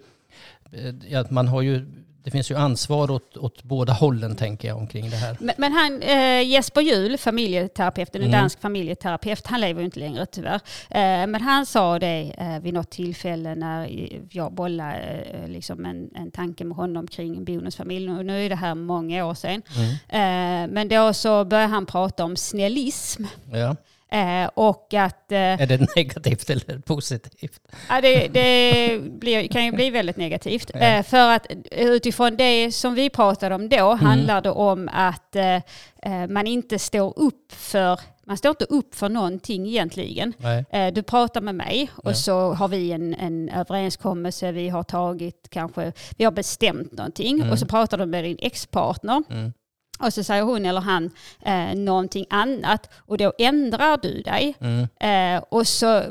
ja, 1.10 1.26
man 1.30 1.48
har 1.48 1.62
ju 1.62 1.86
det 2.28 2.32
finns 2.32 2.52
ju 2.52 2.56
ansvar 2.56 3.12
åt, 3.12 3.38
åt 3.38 3.64
båda 3.64 3.94
hållen 3.94 4.36
tänker 4.36 4.68
jag 4.68 4.78
omkring 4.78 5.10
det 5.10 5.16
här. 5.16 5.38
Men, 5.40 5.56
men 5.58 5.74
han, 5.74 6.02
eh, 6.02 6.42
Jesper 6.48 6.82
Juhl, 6.82 7.18
familjeterapeuten, 7.18 8.22
en 8.22 8.28
mm. 8.28 8.40
dansk 8.40 8.62
familjeterapeut, 8.62 9.48
han 9.48 9.62
lever 9.62 9.82
ju 9.82 9.86
inte 9.86 10.00
längre 10.00 10.26
tyvärr. 10.26 10.60
Eh, 10.90 11.28
men 11.28 11.42
han 11.42 11.66
sa 11.66 12.00
det 12.00 12.36
eh, 12.38 12.60
vid 12.60 12.74
något 12.74 12.90
tillfälle 12.90 13.56
när 13.56 14.10
jag 14.32 14.54
bollade 14.54 15.26
eh, 15.34 15.50
liksom 15.50 15.86
en, 15.86 16.10
en 16.16 16.32
tanke 16.32 16.66
med 16.66 16.78
honom 16.78 17.08
kring 17.08 17.46
bonusfamilj. 17.46 18.10
Och 18.10 18.26
nu 18.26 18.46
är 18.46 18.50
det 18.50 18.56
här 18.56 18.76
många 18.76 19.26
år 19.26 19.34
sedan. 19.34 19.62
Mm. 19.76 19.90
Eh, 20.10 20.74
men 20.74 20.88
då 20.88 21.14
så 21.14 21.46
började 21.46 21.70
han 21.74 21.86
prata 21.86 22.24
om 22.24 22.36
snällism. 22.36 23.24
Ja. 23.52 23.76
Eh, 24.12 24.50
och 24.54 24.94
att, 24.94 25.32
eh, 25.32 25.38
är 25.40 25.66
det 25.66 25.96
negativt 25.96 26.50
eller 26.50 26.80
positivt? 26.80 27.62
Ja, 27.90 28.02
det, 28.02 28.28
det 28.28 29.00
blir, 29.02 29.48
kan 29.48 29.66
ju 29.66 29.72
bli 29.72 29.90
väldigt 29.90 30.18
negativt. 30.18 30.72
Eh, 30.74 31.04
för 31.04 31.32
att 31.32 31.48
utifrån 31.72 32.38
det 32.38 32.72
som 32.72 32.96
vi 32.96 33.10
pratade 33.10 33.56
om 33.56 33.70
då 33.70 33.92
mm. 33.92 34.06
handlar 34.06 34.42
det 34.42 34.50
om 34.50 34.90
att 34.94 35.36
eh, 35.36 35.56
eh, 35.56 36.28
man 36.30 36.48
inte 36.48 36.80
står 36.80 37.20
upp 37.20 37.52
för 37.52 38.00
man 38.26 38.38
står 38.38 38.50
inte 38.50 38.66
upp 38.66 38.96
för 38.96 39.10
någonting 39.10 39.68
egentligen. 39.68 40.34
Nej. 40.38 40.92
Du 40.92 41.04
pratar 41.04 41.42
med 41.42 41.56
mig 41.56 41.90
och 41.96 42.12
ja. 42.12 42.16
så 42.16 42.54
har 42.54 42.68
vi 42.68 42.92
en, 42.92 43.14
en 43.14 43.50
överenskommelse, 43.50 44.52
vi 44.52 44.70
har 44.70 44.84
tagit 44.84 45.48
kanske, 45.50 45.94
vi 46.18 46.24
har 46.24 46.32
bestämt 46.32 46.92
någonting 46.92 47.40
mm. 47.40 47.52
och 47.52 47.60
så 47.60 47.66
pratar 47.66 47.98
du 47.98 48.06
med 48.06 48.24
din 48.24 48.38
ex-partner. 48.40 49.24
Mm. 49.30 49.54
Och 50.00 50.14
så 50.14 50.24
säger 50.24 50.44
hon 50.44 50.66
eller 50.66 50.82
han 50.82 51.12
eh, 51.46 51.76
någonting 51.76 52.26
annat 52.30 52.90
och 52.96 53.18
då 53.18 53.34
ändrar 53.38 53.98
du 54.02 54.22
dig. 54.22 54.56
Mm. 54.60 54.88
Eh, 55.00 55.44
och 55.50 55.68
så 55.68 56.04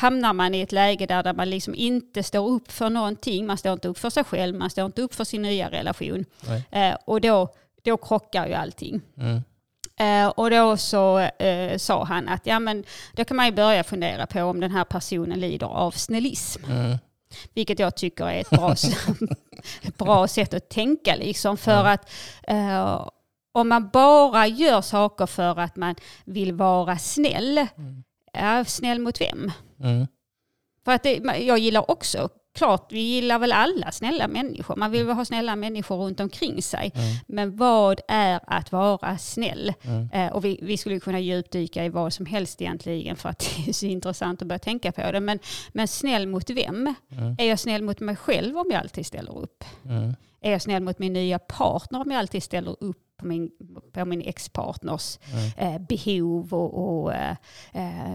hamnar 0.00 0.32
man 0.32 0.54
i 0.54 0.60
ett 0.60 0.72
läge 0.72 1.06
där, 1.06 1.22
där 1.22 1.32
man 1.32 1.50
liksom 1.50 1.74
inte 1.74 2.22
står 2.22 2.48
upp 2.48 2.72
för 2.72 2.90
någonting. 2.90 3.46
Man 3.46 3.58
står 3.58 3.72
inte 3.72 3.88
upp 3.88 3.98
för 3.98 4.10
sig 4.10 4.24
själv, 4.24 4.56
man 4.56 4.70
står 4.70 4.86
inte 4.86 5.02
upp 5.02 5.14
för 5.14 5.24
sin 5.24 5.42
nya 5.42 5.70
relation. 5.70 6.24
Eh, 6.70 6.94
och 7.04 7.20
då, 7.20 7.48
då 7.82 7.96
krockar 7.96 8.46
ju 8.46 8.54
allting. 8.54 9.00
Mm. 9.16 9.42
Eh, 10.00 10.28
och 10.28 10.50
då 10.50 10.76
så 10.76 11.18
eh, 11.18 11.78
sa 11.78 12.04
han 12.04 12.28
att 12.28 12.46
ja, 12.46 12.58
men 12.58 12.84
då 13.12 13.24
kan 13.24 13.36
man 13.36 13.46
ju 13.46 13.52
börja 13.52 13.84
fundera 13.84 14.26
på 14.26 14.42
om 14.42 14.60
den 14.60 14.70
här 14.70 14.84
personen 14.84 15.40
lider 15.40 15.66
av 15.66 15.90
snällism. 15.90 16.64
Mm. 16.64 16.98
Vilket 17.54 17.78
jag 17.78 17.96
tycker 17.96 18.24
är 18.24 18.40
ett 18.40 18.50
bra, 18.50 18.72
ett 19.82 19.98
bra 19.98 20.28
sätt 20.28 20.54
att 20.54 20.68
tänka. 20.68 21.16
Liksom, 21.16 21.56
för 21.56 21.84
att 21.84 22.10
eh, 22.42 23.08
om 23.52 23.68
man 23.68 23.88
bara 23.88 24.46
gör 24.46 24.80
saker 24.80 25.26
för 25.26 25.58
att 25.58 25.76
man 25.76 25.94
vill 26.24 26.52
vara 26.52 26.98
snäll, 26.98 27.66
ja, 28.32 28.64
snäll 28.64 28.98
mot 28.98 29.20
vem? 29.20 29.52
Mm. 29.80 30.06
För 30.84 30.92
att 30.92 31.02
det, 31.02 31.16
jag 31.40 31.58
gillar 31.58 31.90
också, 31.90 32.28
klart 32.60 32.86
vi 32.92 33.00
gillar 33.00 33.38
väl 33.38 33.52
alla 33.52 33.90
snälla 33.92 34.28
människor. 34.28 34.76
Man 34.76 34.90
vill 34.90 35.06
väl 35.06 35.16
ha 35.16 35.24
snälla 35.24 35.56
människor 35.56 35.96
runt 35.96 36.20
omkring 36.20 36.62
sig. 36.62 36.92
Men 37.26 37.56
vad 37.56 38.00
är 38.08 38.40
att 38.46 38.72
vara 38.72 39.18
snäll? 39.18 39.72
Eh, 40.12 40.26
och 40.26 40.44
vi, 40.44 40.58
vi 40.62 40.76
skulle 40.76 41.00
kunna 41.00 41.20
djupdyka 41.20 41.84
i 41.84 41.88
vad 41.88 42.12
som 42.12 42.26
helst 42.26 42.60
egentligen 42.62 43.16
för 43.16 43.28
att 43.28 43.38
det 43.56 43.68
är 43.70 43.72
så 43.72 43.86
intressant 43.86 44.42
att 44.42 44.48
börja 44.48 44.58
tänka 44.58 44.92
på 44.92 45.12
det. 45.12 45.20
Men, 45.20 45.38
men 45.72 45.88
snäll 45.88 46.26
mot 46.26 46.50
vem? 46.50 46.94
Är 47.38 47.44
jag 47.44 47.58
snäll 47.58 47.82
mot 47.82 48.00
mig 48.00 48.16
själv 48.16 48.58
om 48.58 48.66
jag 48.70 48.80
alltid 48.80 49.06
ställer 49.06 49.38
upp? 49.38 49.64
Mm. 49.84 50.14
Är 50.40 50.52
jag 50.52 50.62
snäll 50.62 50.82
mot 50.82 50.98
min 50.98 51.12
nya 51.12 51.38
partner 51.38 52.00
om 52.00 52.10
jag 52.10 52.18
alltid 52.18 52.42
ställer 52.42 52.76
upp 52.84 53.16
på 53.16 53.26
min, 53.26 53.50
på 53.92 54.04
min 54.04 54.22
ex-partners 54.22 55.18
eh, 55.56 55.78
behov? 55.78 56.54
Och, 56.54 57.00
och, 57.02 57.14
eh, 57.14 57.36
eh, 57.72 58.14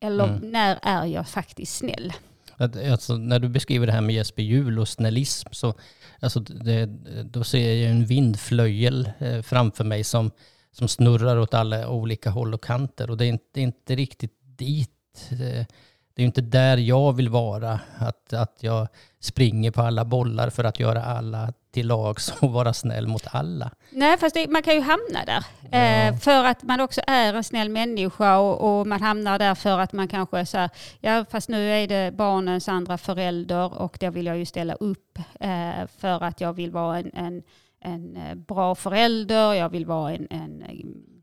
eller 0.00 0.24
Mm. 0.24 0.50
när 0.50 0.78
är 0.82 1.04
jag 1.04 1.28
faktiskt 1.28 1.76
snäll? 1.76 2.12
Alltså, 2.58 3.16
när 3.16 3.38
du 3.38 3.48
beskriver 3.48 3.86
det 3.86 3.92
här 3.92 4.00
med 4.00 4.14
Jesper 4.14 4.42
Juhl 4.42 4.78
och 4.78 4.88
snällism 4.88 5.48
så 5.52 5.74
alltså, 6.20 6.40
det, 6.40 6.86
då 7.24 7.44
ser 7.44 7.74
jag 7.74 7.90
en 7.90 8.06
vindflöjel 8.06 9.10
eh, 9.18 9.42
framför 9.42 9.84
mig 9.84 10.04
som, 10.04 10.30
som 10.72 10.88
snurrar 10.88 11.36
åt 11.38 11.54
alla 11.54 11.88
olika 11.88 12.30
håll 12.30 12.54
och 12.54 12.64
kanter. 12.64 13.10
Och 13.10 13.16
det 13.16 13.24
är 13.26 13.28
inte, 13.28 13.44
det 13.52 13.60
är 13.60 13.64
inte 13.64 13.96
riktigt 13.96 14.34
dit. 14.42 15.28
Eh, 15.30 15.66
det 16.14 16.22
är 16.22 16.24
ju 16.24 16.26
inte 16.26 16.40
där 16.40 16.76
jag 16.76 17.12
vill 17.12 17.28
vara. 17.28 17.80
Att, 17.98 18.32
att 18.32 18.56
jag 18.60 18.88
springer 19.20 19.70
på 19.70 19.82
alla 19.82 20.04
bollar 20.04 20.50
för 20.50 20.64
att 20.64 20.80
göra 20.80 21.02
alla 21.04 21.52
till 21.78 21.88
lags 21.88 22.32
och 22.42 22.52
vara 22.52 22.72
snäll 22.72 23.06
mot 23.06 23.26
alla. 23.30 23.70
Nej, 23.90 24.18
fast 24.18 24.34
det, 24.34 24.48
man 24.48 24.62
kan 24.62 24.74
ju 24.74 24.80
hamna 24.80 25.24
där. 25.26 25.44
Eh, 25.72 26.18
för 26.18 26.44
att 26.44 26.62
man 26.62 26.80
också 26.80 27.00
är 27.06 27.34
en 27.34 27.44
snäll 27.44 27.68
människa 27.68 28.38
och, 28.38 28.80
och 28.80 28.86
man 28.86 29.02
hamnar 29.02 29.38
där 29.38 29.54
för 29.54 29.78
att 29.78 29.92
man 29.92 30.08
kanske 30.08 30.46
så 30.46 30.58
här, 30.58 30.70
ja 31.00 31.24
fast 31.30 31.48
nu 31.48 31.70
är 31.70 31.88
det 31.88 32.12
barnens 32.14 32.68
andra 32.68 32.98
förälder 32.98 33.78
och 33.82 33.98
då 34.00 34.10
vill 34.10 34.26
jag 34.26 34.38
ju 34.38 34.46
ställa 34.46 34.74
upp 34.74 35.18
eh, 35.40 35.86
för 35.98 36.24
att 36.24 36.40
jag 36.40 36.52
vill 36.52 36.70
vara 36.70 36.98
en, 36.98 37.10
en, 37.14 37.42
en 37.80 38.16
eh, 38.16 38.34
bra 38.34 38.74
förälder, 38.74 39.54
jag 39.54 39.68
vill 39.68 39.86
vara 39.86 40.12
en, 40.12 40.26
en 40.30 40.64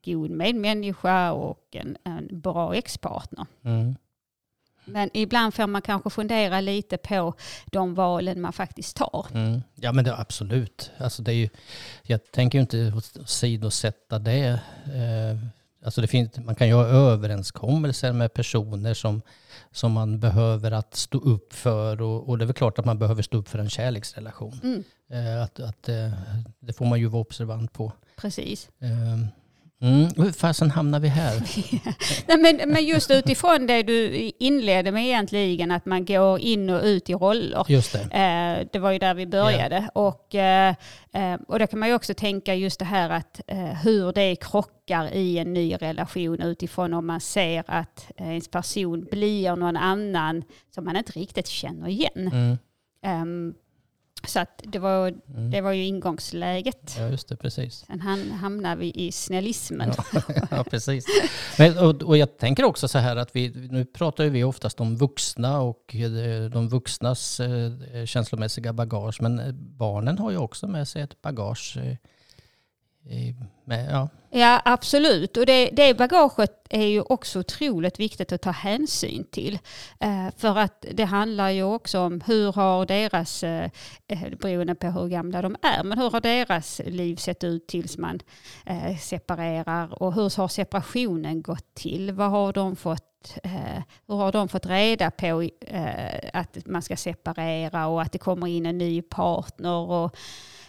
god 0.05 0.31
medmänniska 0.31 1.31
och 1.31 1.65
en, 1.71 1.97
en 2.03 2.41
bra 2.41 2.75
ex-partner. 2.75 3.45
Mm. 3.63 3.95
Men 4.85 5.09
ibland 5.13 5.53
får 5.53 5.67
man 5.67 5.81
kanske 5.81 6.09
fundera 6.09 6.61
lite 6.61 6.97
på 6.97 7.33
de 7.65 7.95
valen 7.95 8.41
man 8.41 8.53
faktiskt 8.53 8.97
tar. 8.97 9.27
Mm. 9.33 9.61
Ja 9.75 9.91
men 9.91 10.05
det 10.05 10.17
absolut. 10.17 10.91
Alltså 10.97 11.21
det 11.21 11.31
är 11.31 11.35
ju, 11.35 11.49
jag 12.03 12.31
tänker 12.31 12.57
ju 12.57 12.61
inte 12.61 12.93
sidosätta 13.25 14.19
det. 14.19 14.59
Eh, 14.85 15.37
alltså 15.85 16.01
det 16.01 16.07
finns, 16.07 16.37
man 16.37 16.55
kan 16.55 16.67
ju 16.67 16.73
ha 16.73 16.85
överenskommelser 16.85 18.13
med 18.13 18.33
personer 18.33 18.93
som, 18.93 19.21
som 19.71 19.91
man 19.91 20.19
behöver 20.19 20.71
att 20.71 20.95
stå 20.95 21.17
upp 21.17 21.53
för. 21.53 22.01
Och, 22.01 22.29
och 22.29 22.37
det 22.37 22.43
är 22.43 22.45
väl 22.45 22.53
klart 22.55 22.79
att 22.79 22.85
man 22.85 22.99
behöver 22.99 23.21
stå 23.23 23.37
upp 23.37 23.49
för 23.49 23.59
en 23.59 23.69
kärleksrelation. 23.69 24.59
Mm, 24.63 24.83
Eh, 25.09 25.43
att, 25.43 25.59
att, 25.59 25.89
eh, 25.89 26.11
det 26.59 26.73
får 26.73 26.85
man 26.85 26.99
ju 26.99 27.05
vara 27.07 27.21
observant 27.21 27.73
på. 27.73 27.91
precis. 28.15 28.69
Mm. 29.81 30.07
Hur 30.17 30.31
fasen 30.31 30.71
hamnar 30.71 30.99
vi 30.99 31.07
här? 31.07 31.33
Nej, 32.27 32.37
men, 32.37 32.71
men 32.71 32.85
just 32.85 33.11
utifrån 33.11 33.67
det 33.67 33.83
du 33.83 34.31
inledde 34.39 34.91
med 34.91 35.05
egentligen, 35.05 35.71
att 35.71 35.85
man 35.85 36.05
går 36.05 36.39
in 36.39 36.69
och 36.69 36.83
ut 36.83 37.09
i 37.09 37.13
roller. 37.13 37.65
Just 37.67 37.93
det. 37.93 37.99
Eh, 37.99 38.67
det 38.71 38.79
var 38.79 38.91
ju 38.91 38.99
där 38.99 39.13
vi 39.13 39.27
började. 39.27 39.89
Och, 39.93 40.35
eh, 40.35 40.75
eh, 41.13 41.33
och 41.47 41.59
då 41.59 41.67
kan 41.67 41.79
man 41.79 41.89
ju 41.89 41.95
också 41.95 42.13
tänka 42.13 42.55
just 42.55 42.79
det 42.79 42.85
här 42.85 43.09
att 43.09 43.41
eh, 43.47 43.57
hur 43.57 44.13
det 44.13 44.35
krockar 44.35 45.13
i 45.13 45.37
en 45.37 45.53
ny 45.53 45.73
relation 45.73 46.41
utifrån 46.41 46.93
om 46.93 47.07
man 47.07 47.21
ser 47.21 47.63
att 47.67 48.11
eh, 48.17 48.27
ens 48.27 48.47
person 48.47 49.07
blir 49.11 49.55
någon 49.55 49.77
annan 49.77 50.43
som 50.75 50.85
man 50.85 50.95
inte 50.95 51.11
riktigt 51.11 51.47
känner 51.47 51.87
igen. 51.87 52.29
Mm. 52.33 52.57
Ehm, 53.05 53.53
så 54.27 54.39
att 54.39 54.61
det, 54.63 54.79
var, 54.79 55.07
Mm. 55.35 55.51
det 55.51 55.61
var 55.61 55.71
ju 55.71 55.83
ingångsläget. 55.85 56.95
Ja 56.99 57.07
just 57.07 57.27
det, 57.27 57.35
precis. 57.35 57.85
Sen 57.87 58.01
han, 58.01 58.31
hamnar 58.31 58.75
vi 58.75 58.91
i 58.95 59.11
snällismen. 59.11 59.91
ja, 60.51 60.63
precis. 60.63 61.05
Men, 61.57 61.77
och, 61.77 62.03
och 62.03 62.17
jag 62.17 62.37
tänker 62.37 62.63
också 62.63 62.87
så 62.87 62.97
här 62.97 63.15
att 63.15 63.35
vi, 63.35 63.67
nu 63.71 63.85
pratar 63.85 64.23
ju 64.23 64.29
vi 64.29 64.43
oftast 64.43 64.79
om 64.81 64.95
vuxna 64.97 65.61
och 65.61 65.95
eh, 65.95 66.49
de 66.49 66.69
vuxnas 66.69 67.39
eh, 67.39 68.05
känslomässiga 68.05 68.73
bagage, 68.73 69.21
men 69.21 69.39
eh, 69.39 69.51
barnen 69.53 70.17
har 70.17 70.31
ju 70.31 70.37
också 70.37 70.67
med 70.67 70.87
sig 70.87 71.01
ett 71.01 71.21
bagage. 71.21 71.77
Eh, 71.77 73.35
med, 73.65 73.91
ja. 73.91 74.09
Ja, 74.29 74.61
absolut. 74.65 75.37
Och 75.37 75.45
det, 75.45 75.69
det 75.69 75.97
bagaget 75.97 76.51
är 76.69 76.85
ju 76.85 77.01
också 77.01 77.39
otroligt 77.39 77.99
viktigt 77.99 78.31
att 78.31 78.41
ta 78.41 78.51
hänsyn 78.51 79.23
till. 79.31 79.59
Eh, 79.99 80.27
för 80.37 80.57
att 80.57 80.85
det 80.93 81.03
handlar 81.05 81.49
ju 81.49 81.63
också 81.63 81.99
om 81.99 82.21
hur 82.21 82.51
har 82.51 82.85
deras, 82.85 83.43
eh, 83.43 83.69
eh, 84.07 84.29
beroende 84.39 84.75
på 84.75 84.87
hur 84.87 85.07
gamla 85.07 85.41
de 85.41 85.55
är, 85.61 85.83
men 85.83 85.97
hur 85.97 86.09
har 86.09 86.21
deras 86.21 86.81
liv 86.85 87.15
sett 87.15 87.43
ut 87.43 87.67
tills 87.67 87.97
man 87.97 88.19
eh, 88.65 88.97
separerar 88.97 90.03
och 90.03 90.13
hur 90.13 90.37
har 90.37 90.47
separationen 90.47 91.41
gått 91.41 91.75
till? 91.75 92.11
Vad 92.11 92.29
har 92.29 92.53
de 92.53 92.75
fått 92.75 93.15
eh, 93.43 93.83
hur 94.07 94.15
har 94.15 94.31
de 94.31 94.47
fått 94.47 94.65
reda 94.65 95.11
på 95.11 95.49
eh, 95.61 96.29
att 96.33 96.57
man 96.65 96.81
ska 96.81 96.95
separera 96.95 97.87
och 97.87 98.01
att 98.01 98.11
det 98.11 98.17
kommer 98.17 98.47
in 98.47 98.65
en 98.65 98.77
ny 98.77 99.01
partner? 99.01 99.77
Och, 99.77 100.15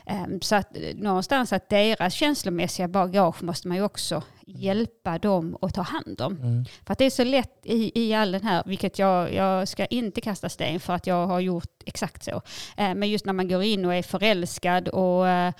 ehm, 0.06 0.40
Så 0.40 0.56
att 0.56 0.76
någonstans 0.94 1.52
att 1.52 1.68
deras 1.68 2.14
känslomässiga 2.14 2.85
bagage 2.88 3.42
måste 3.42 3.68
man 3.68 3.76
ju 3.76 3.82
också 3.82 4.22
hjälpa 4.46 5.18
dem 5.18 5.58
att 5.62 5.74
ta 5.74 5.82
hand 5.82 6.20
om. 6.20 6.36
Mm. 6.36 6.64
För 6.84 6.92
att 6.92 6.98
det 6.98 7.04
är 7.04 7.10
så 7.10 7.24
lätt 7.24 7.60
i, 7.62 7.92
i 7.94 8.14
all 8.14 8.32
den 8.32 8.42
här, 8.42 8.62
vilket 8.66 8.98
jag, 8.98 9.34
jag 9.34 9.68
ska 9.68 9.86
inte 9.86 10.20
kasta 10.20 10.48
sten 10.48 10.80
för 10.80 10.92
att 10.92 11.06
jag 11.06 11.26
har 11.26 11.40
gjort 11.40 11.82
exakt 11.86 12.24
så. 12.24 12.42
Eh, 12.76 12.94
Men 12.94 13.10
just 13.10 13.26
när 13.26 13.32
man 13.32 13.48
går 13.48 13.62
in 13.62 13.84
och 13.84 13.94
är 13.94 14.02
förälskad 14.02 14.88
och, 14.88 15.28
eh, 15.28 15.52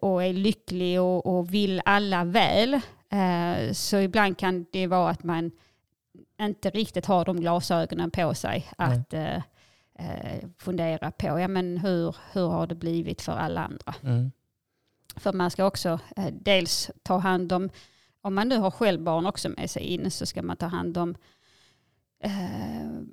och 0.00 0.24
är 0.24 0.32
lycklig 0.32 1.00
och, 1.00 1.26
och 1.26 1.54
vill 1.54 1.82
alla 1.84 2.24
väl, 2.24 2.74
eh, 3.10 3.72
så 3.72 3.96
ibland 3.96 4.38
kan 4.38 4.66
det 4.72 4.86
vara 4.86 5.10
att 5.10 5.24
man 5.24 5.50
inte 6.40 6.70
riktigt 6.70 7.06
har 7.06 7.24
de 7.24 7.40
glasögonen 7.40 8.10
på 8.10 8.34
sig 8.34 8.66
att 8.78 9.14
eh, 9.14 9.36
eh, 9.98 10.48
fundera 10.58 11.10
på 11.10 11.26
ja, 11.26 11.48
men 11.48 11.78
hur, 11.78 12.16
hur 12.32 12.48
har 12.48 12.66
det 12.66 12.74
blivit 12.74 13.22
för 13.22 13.32
alla 13.32 13.60
andra. 13.64 13.94
Mm. 14.02 14.32
För 15.16 15.32
man 15.32 15.50
ska 15.50 15.64
också 15.64 16.00
eh, 16.16 16.32
dels 16.32 16.90
ta 17.02 17.18
hand 17.18 17.52
om, 17.52 17.70
om 18.20 18.34
man 18.34 18.48
nu 18.48 18.58
har 18.58 18.70
själv 18.70 19.02
barn 19.02 19.26
också 19.26 19.48
med 19.48 19.70
sig 19.70 19.82
in, 19.82 20.10
så 20.10 20.26
ska 20.26 20.42
man 20.42 20.56
ta 20.56 20.66
hand 20.66 20.98
om 20.98 21.10
eh, 21.10 21.16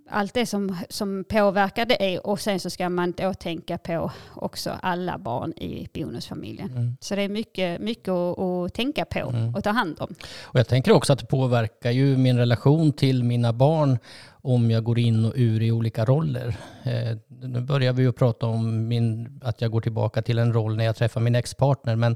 allt 0.10 0.34
det 0.34 0.46
som, 0.46 0.78
som 0.89 1.24
påverkar 1.30 1.86
det 1.86 2.20
och 2.20 2.39
sen 2.39 2.60
så 2.60 2.70
ska 2.70 2.89
man 2.89 3.13
då 3.18 3.34
tänka 3.34 3.78
på 3.78 4.12
också 4.36 4.72
alla 4.82 5.18
barn 5.18 5.54
i 5.54 5.88
bonusfamiljen. 5.94 6.72
Mm. 6.72 6.98
Så 7.00 7.16
det 7.16 7.22
är 7.22 7.30
mycket, 7.30 7.82
mycket 7.82 8.10
att, 8.10 8.39
att 8.39 8.74
tänka 8.74 9.06
på 9.06 9.20
Mm. 9.20 9.56
och 9.56 9.63
ta 9.63 9.70
hand 9.70 9.98
om. 10.00 10.16
Och 10.42 10.60
jag 10.60 10.68
tänker 10.68 10.92
också 10.92 11.13
att 11.13 11.20
det 11.20 11.26
påverkar 11.26 11.92
ju 11.92 12.18
min 12.18 12.38
relation 12.38 12.94
till 12.94 13.24
mina 13.24 13.54
barn 13.54 13.98
om 14.32 14.72
jag 14.72 14.84
går 14.84 15.00
in 15.00 15.26
och 15.26 15.34
ur 15.36 15.62
i 15.62 15.72
olika 15.72 16.06
roller. 16.06 16.56
Eh, 16.84 17.18
nu 17.42 17.62
börjar 17.62 17.94
vi 17.94 18.02
ju 18.04 18.12
prata 18.12 18.46
om 18.46 18.88
min, 18.88 19.39
att 19.44 19.62
jag 19.62 19.72
går 19.72 19.82
tillbaka 19.82 20.22
till 20.22 20.39
en 20.39 20.54
roll 20.54 20.76
när 20.76 20.86
jag 20.86 20.96
träffar 20.96 21.22
min 21.22 21.36
ex-partner, 21.36 21.96
men 21.96 22.16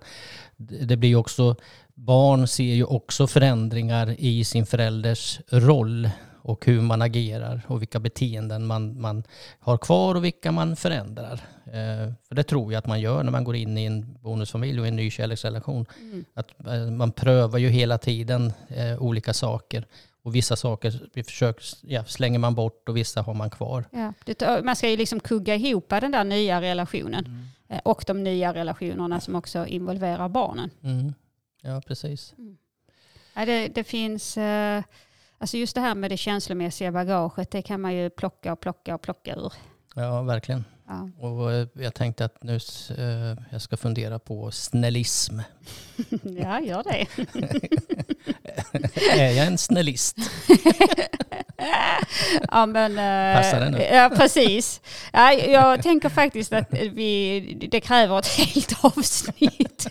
det 0.57 0.85
det 0.85 0.97
blir 0.97 1.09
ju 1.09 1.15
också, 1.15 1.55
barn 1.95 2.47
ser 2.47 2.63
ju 2.73 2.83
också 2.83 3.27
förändringar 3.27 4.15
i 4.17 4.43
sin 4.43 4.65
förälders 4.65 5.39
roll 5.51 6.09
och 6.47 6.65
hur 6.65 6.81
man 6.81 7.01
agerar 7.01 7.61
och 7.67 7.81
vilka 7.81 7.99
beteenden 7.99 8.65
man, 8.65 9.01
man 9.01 9.23
har 9.59 9.77
kvar 9.77 10.15
och 10.15 10.23
vilka 10.23 10.51
man 10.51 10.75
förändrar. 10.75 11.33
Eh, 11.65 12.13
för 12.27 12.35
det 12.35 12.43
tror 12.43 12.73
jag 12.73 12.79
att 12.79 12.87
man 12.87 13.01
gör 13.01 13.23
när 13.23 13.31
man 13.31 13.43
går 13.43 13.55
in 13.55 13.77
i 13.77 13.85
en 13.85 14.17
bonusfamilj 14.21 14.79
och 14.79 14.87
en 14.87 14.95
ny 14.95 15.11
kärleksrelation. 15.11 15.85
Mm. 16.01 16.25
Att 16.33 16.67
eh, 16.67 16.91
man 16.91 17.11
prövar 17.11 17.59
ju 17.59 17.69
hela 17.69 17.97
tiden 17.97 18.53
eh, 18.67 19.01
olika 19.01 19.33
saker. 19.33 19.85
Och 20.23 20.35
vissa 20.35 20.55
saker 20.55 20.99
vi 21.13 21.23
försöker, 21.23 21.63
ja, 21.81 22.03
slänger 22.03 22.39
man 22.39 22.55
bort 22.55 22.89
och 22.89 22.97
vissa 22.97 23.21
har 23.21 23.33
man 23.33 23.49
kvar. 23.49 23.85
Ja, 23.91 24.13
det, 24.25 24.63
man 24.63 24.75
ska 24.75 24.89
ju 24.89 24.97
liksom 24.97 25.19
kugga 25.19 25.55
ihop 25.55 25.89
den 25.89 26.11
där 26.11 26.23
nya 26.23 26.61
relationen 26.61 27.25
Mm. 27.25 27.47
eh, 27.69 27.79
och 27.83 28.03
de 28.07 28.23
nya 28.23 28.53
relationerna 28.53 29.19
som 29.19 29.35
också 29.35 29.65
involverar 29.65 30.29
barnen. 30.29 30.69
Mm. 30.83 31.13
Ja, 31.61 31.81
precis. 31.87 32.33
Ja, 33.33 33.45
det, 33.45 33.67
det 33.67 33.83
finns, 33.83 34.37
eh, 34.37 34.83
alltså 35.37 35.57
just 35.57 35.75
det 35.75 35.81
här 35.81 35.95
med 35.95 36.11
det 36.11 36.17
känslomässiga 36.17 36.91
bagaget, 36.91 37.51
det 37.51 37.61
kan 37.61 37.81
man 37.81 37.93
ju 37.95 38.09
plocka 38.09 38.53
och 38.53 38.59
plocka 38.59 38.95
och 38.95 39.01
plocka 39.01 39.35
ur. 39.35 39.53
Ja, 39.95 40.21
verkligen. 40.21 40.65
Ja. 40.87 41.09
Och 41.19 41.51
eh, 41.53 41.67
jag 41.73 41.93
tänkte 41.93 42.25
att 42.25 42.43
nu 42.43 42.55
eh, 42.97 43.37
jag 43.51 43.61
ska 43.61 43.77
fundera 43.77 44.19
på 44.19 44.51
snällism. 44.51 45.39
ja, 46.23 46.59
gör 46.61 46.83
det. 46.83 47.07
är 49.21 49.31
jag 49.31 49.47
en 49.47 49.57
snällist? 49.57 50.17
ja, 52.51 52.65
men, 52.65 52.91
eh, 52.91 53.41
Passar 53.41 53.59
det 53.59 53.69
nu? 53.69 53.77
Ja, 53.81 54.11
precis. 54.15 54.81
Ja, 55.13 55.33
jag 55.33 55.83
tänker 55.83 56.09
faktiskt 56.09 56.53
att 56.53 56.73
vi, 56.73 57.67
det 57.71 57.81
kräver 57.81 58.19
ett 58.19 58.27
helt 58.27 58.85
avsnitt. 58.85 59.87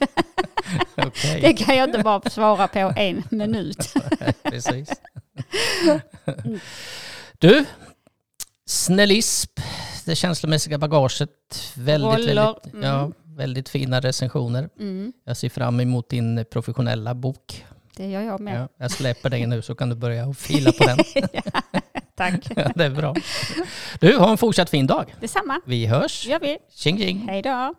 Okej, 0.97 1.41
Det 1.41 1.53
kan 1.53 1.77
jag 1.77 1.89
inte 1.89 2.03
bara 2.03 2.31
svara 2.31 2.69
på 2.69 2.93
en 2.97 3.23
minut. 3.31 3.95
precis. 4.43 4.89
Du, 7.39 7.65
snällism, 8.67 9.51
det 10.05 10.15
känslomässiga 10.17 10.79
bagaget. 10.79 11.31
Väldigt, 11.77 12.11
Roller, 12.13 12.35
väldigt, 12.45 12.75
mm. 12.75 12.83
ja, 12.85 13.11
väldigt 13.37 13.69
fina 13.69 14.01
recensioner. 14.01 14.69
Mm, 14.79 15.13
Jag 15.25 15.37
ser 15.37 15.49
fram 15.49 15.81
emot 15.81 16.11
din 16.11 16.45
professionella 16.51 17.15
bok. 17.15 17.65
det 17.97 18.07
gör 18.11 18.23
jag 18.23 18.41
med. 18.41 18.61
Ja, 18.61 18.69
jag 18.79 18.91
släpper 18.91 19.31
dig 19.31 19.47
nu 19.47 19.63
så 19.63 19.75
kan 19.75 19.89
du 19.89 19.97
börja 19.97 20.33
fila 20.35 20.73
på 20.73 20.85
den. 20.85 20.99
Tack. 22.17 22.35
Ja, 22.57 22.71
det 22.75 22.85
är 22.85 22.91
bra. 22.91 23.15
Du, 24.01 24.17
ha 24.19 24.31
en 24.31 24.39
fortsatt 24.39 24.71
fin 24.71 24.87
dag. 24.87 25.15
Detsamma. 25.21 25.61
Vi 25.67 25.87
hörs. 25.87 26.27
gör 26.27 26.41
vi. 26.41 26.59
Tjing 26.75 26.99
tjing. 26.99 27.29
Hej 27.29 27.43
då. 27.43 27.75